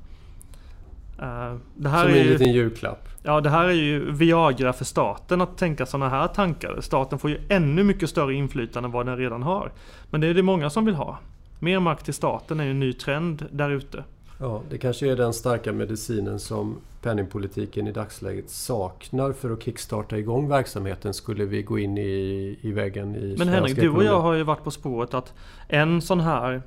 Uh, 1.22 1.56
det 1.74 1.88
här 1.88 2.02
Som 2.02 2.12
är 2.12 2.18
en 2.18 2.24
ju, 2.24 2.32
liten 2.32 2.52
julklapp. 2.52 3.08
Ja, 3.22 3.40
det 3.40 3.50
här 3.50 3.64
är 3.64 3.72
ju 3.72 4.12
Viagra 4.12 4.72
för 4.72 4.84
staten 4.84 5.40
att 5.40 5.58
tänka 5.58 5.86
sådana 5.86 6.08
här 6.08 6.28
tankar. 6.28 6.80
Staten 6.80 7.18
får 7.18 7.30
ju 7.30 7.40
ännu 7.48 7.84
mycket 7.84 8.10
större 8.10 8.34
inflytande 8.34 8.86
än 8.86 8.92
vad 8.92 9.06
den 9.06 9.16
redan 9.16 9.42
har. 9.42 9.72
Men 10.10 10.20
det 10.20 10.26
är 10.26 10.34
det 10.34 10.42
många 10.42 10.70
som 10.70 10.84
vill 10.84 10.94
ha. 10.94 11.18
Mer 11.64 11.80
makt 11.80 12.04
till 12.04 12.14
staten 12.14 12.60
är 12.60 12.64
ju 12.64 12.70
en 12.70 12.80
ny 12.80 12.92
trend 12.92 13.46
där 13.50 13.70
ute. 13.70 14.04
Ja, 14.38 14.62
det 14.70 14.78
kanske 14.78 15.10
är 15.10 15.16
den 15.16 15.32
starka 15.32 15.72
medicinen 15.72 16.38
som 16.40 16.76
penningpolitiken 17.02 17.86
i 17.86 17.92
dagsläget 17.92 18.50
saknar 18.50 19.32
för 19.32 19.50
att 19.50 19.62
kickstarta 19.62 20.18
igång 20.18 20.48
verksamheten 20.48 21.14
skulle 21.14 21.44
vi 21.44 21.62
gå 21.62 21.78
in 21.78 21.98
i, 21.98 22.58
i 22.60 22.72
väggen 22.72 23.16
i 23.16 23.34
Men 23.38 23.48
Henrik, 23.48 23.76
du 23.76 23.88
och 23.88 24.04
jag 24.04 24.20
har 24.20 24.34
ju 24.34 24.42
varit 24.42 24.64
på 24.64 24.70
spåret 24.70 25.14
att 25.14 25.32
en 25.68 26.00
sån 26.00 26.20
här 26.20 26.62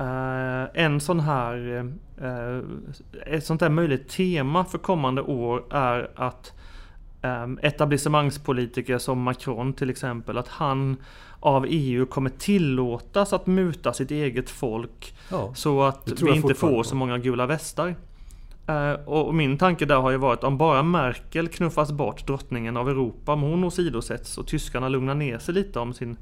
Uh, 0.00 0.68
en 0.74 1.00
sån 1.00 1.20
här, 1.20 1.56
uh, 2.22 2.60
ett 3.26 3.44
sånt 3.44 3.60
där 3.60 3.68
möjligt 3.68 4.08
tema 4.08 4.64
för 4.64 4.78
kommande 4.78 5.22
år 5.22 5.64
är 5.70 6.10
att 6.14 6.52
um, 7.22 7.58
etablissemangspolitiker 7.62 8.98
som 8.98 9.22
Macron 9.22 9.72
till 9.72 9.90
exempel, 9.90 10.38
att 10.38 10.48
han 10.48 10.96
av 11.42 11.66
EU 11.68 12.06
kommer 12.06 12.30
tillåtas 12.30 13.32
att 13.32 13.46
muta 13.46 13.92
sitt 13.92 14.10
eget 14.10 14.50
folk 14.50 15.14
ja, 15.30 15.54
så 15.54 15.82
att 15.82 16.22
vi 16.22 16.30
inte 16.30 16.54
får 16.54 16.82
så 16.82 16.94
många 16.94 17.18
gula 17.18 17.46
västar. 17.46 17.94
Uh, 18.70 19.08
och 19.08 19.34
min 19.34 19.58
tanke 19.58 19.86
där 19.86 19.96
har 19.96 20.10
ju 20.10 20.16
varit 20.16 20.44
om 20.44 20.58
bara 20.58 20.82
Merkel 20.82 21.48
knuffas 21.48 21.92
bort, 21.92 22.26
drottningen 22.26 22.76
av 22.76 22.88
Europa, 22.88 23.32
om 23.32 23.42
hon 23.42 23.64
åsidosätts 23.64 24.38
och 24.38 24.46
tyskarna 24.46 24.88
lugnar 24.88 25.14
ner 25.14 25.38
sig 25.38 25.54
lite 25.54 25.78
om 25.78 25.94
sin, 25.94 26.16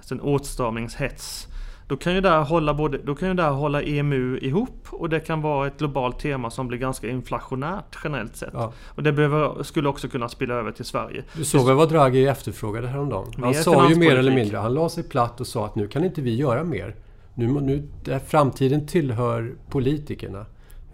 sin 0.00 0.20
åtstramningshets 0.20 1.48
då 1.88 1.96
kan 1.96 2.14
ju 2.14 2.20
det 2.20 2.30
hålla, 2.30 2.74
både, 2.74 2.98
då 2.98 3.14
kan 3.14 3.28
ju 3.28 3.34
det 3.34 3.42
hålla 3.42 3.82
EMU 3.82 4.38
ihop 4.38 4.86
och 4.90 5.08
det 5.08 5.20
kan 5.20 5.42
vara 5.42 5.66
ett 5.66 5.78
globalt 5.78 6.18
tema 6.18 6.50
som 6.50 6.68
blir 6.68 6.78
ganska 6.78 7.08
inflationärt 7.08 7.98
generellt 8.04 8.36
sett. 8.36 8.50
Ja. 8.52 8.72
Och 8.86 9.02
det 9.02 9.12
behöver, 9.12 9.62
skulle 9.62 9.88
också 9.88 10.08
kunna 10.08 10.28
spilla 10.28 10.54
över 10.54 10.72
till 10.72 10.84
Sverige. 10.84 11.24
Du 11.36 11.44
såg 11.44 11.66
väl 11.66 11.76
vad 11.76 11.88
Draghi 11.88 12.26
efterfrågade 12.26 12.88
häromdagen? 12.88 13.32
Han 13.38 13.54
sa 13.54 13.88
ju 13.90 13.96
mer 13.96 14.16
eller 14.16 14.34
mindre, 14.34 14.56
han 14.56 14.74
la 14.74 14.88
sig 14.88 15.08
platt 15.08 15.40
och 15.40 15.46
sa 15.46 15.66
att 15.66 15.74
nu 15.74 15.88
kan 15.88 16.04
inte 16.04 16.22
vi 16.22 16.34
göra 16.34 16.64
mer. 16.64 16.94
Nu, 17.34 17.46
nu, 17.46 17.88
framtiden 18.26 18.86
tillhör 18.86 19.54
politikerna. 19.68 20.46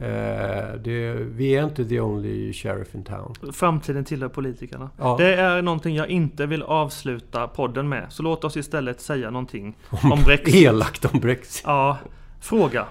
Eh, 0.02 0.74
det, 0.84 1.14
vi 1.14 1.56
är 1.56 1.64
inte 1.64 1.84
the 1.84 2.00
only 2.00 2.52
sheriff 2.52 2.94
in 2.94 3.04
town. 3.04 3.34
Framtiden 3.52 4.04
tillhör 4.04 4.28
politikerna. 4.28 4.90
Ja. 4.98 5.16
Det 5.18 5.34
är 5.34 5.62
någonting 5.62 5.96
jag 5.96 6.08
inte 6.08 6.46
vill 6.46 6.62
avsluta 6.62 7.48
podden 7.48 7.88
med. 7.88 8.06
Så 8.08 8.22
låt 8.22 8.44
oss 8.44 8.56
istället 8.56 9.00
säga 9.00 9.30
någonting 9.30 9.76
om, 9.88 10.12
om 10.12 10.22
Brexit. 10.24 10.54
Elakt 10.54 11.04
om 11.04 11.20
Brexit. 11.20 11.62
Ja. 11.66 11.98
Fråga. 12.40 12.86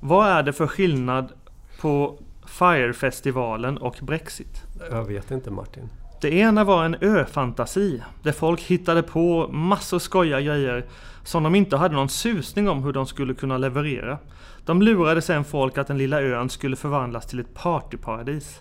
Vad 0.00 0.28
är 0.28 0.42
det 0.42 0.52
för 0.52 0.66
skillnad 0.66 1.32
på 1.80 2.18
Fire-festivalen 2.46 3.78
och 3.78 3.98
Brexit? 4.02 4.62
Jag 4.90 5.04
vet 5.04 5.30
inte 5.30 5.50
Martin. 5.50 5.88
Det 6.20 6.34
ena 6.34 6.64
var 6.64 6.84
en 6.84 6.96
ö-fantasi. 7.00 8.02
Där 8.22 8.32
folk 8.32 8.60
hittade 8.60 9.02
på 9.02 9.48
massor 9.48 9.98
skojiga 9.98 10.40
grejer 10.40 10.84
som 11.24 11.42
de 11.42 11.54
inte 11.54 11.76
hade 11.76 11.94
någon 11.94 12.08
susning 12.08 12.68
om 12.68 12.82
hur 12.84 12.92
de 12.92 13.06
skulle 13.06 13.34
kunna 13.34 13.58
leverera. 13.58 14.18
De 14.64 14.82
lurade 14.82 15.22
sen 15.22 15.44
folk 15.44 15.78
att 15.78 15.86
den 15.86 15.98
lilla 15.98 16.20
ön 16.20 16.48
skulle 16.48 16.76
förvandlas 16.76 17.26
till 17.26 17.40
ett 17.40 17.54
partyparadis. 17.54 18.60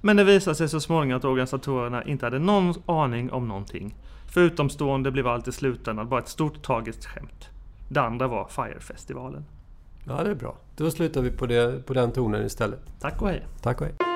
Men 0.00 0.16
det 0.16 0.24
visade 0.24 0.56
sig 0.56 0.68
så 0.68 0.80
småningom 0.80 1.16
att 1.16 1.24
organisatorerna 1.24 2.04
inte 2.04 2.26
hade 2.26 2.38
någon 2.38 2.74
aning 2.86 3.32
om 3.32 3.48
någonting. 3.48 3.94
För 4.34 4.40
utomstående 4.40 5.10
blev 5.10 5.26
allt 5.26 5.48
i 5.48 5.52
slutändan 5.52 6.08
bara 6.08 6.20
ett 6.20 6.28
stort 6.28 6.62
tragiskt 6.62 7.06
skämt. 7.06 7.48
Det 7.88 8.00
andra 8.00 8.28
var 8.28 8.48
Fire-festivalen. 8.48 9.44
Ja, 10.04 10.22
det 10.24 10.30
är 10.30 10.34
bra. 10.34 10.56
Då 10.76 10.90
slutar 10.90 11.22
vi 11.22 11.30
på, 11.30 11.46
det, 11.46 11.86
på 11.86 11.94
den 11.94 12.12
tonen 12.12 12.46
istället. 12.46 12.80
Tack 13.00 13.22
och 13.22 13.28
hej. 13.28 13.46
Tack 13.62 13.80
och 13.80 13.86
hej. 13.86 14.13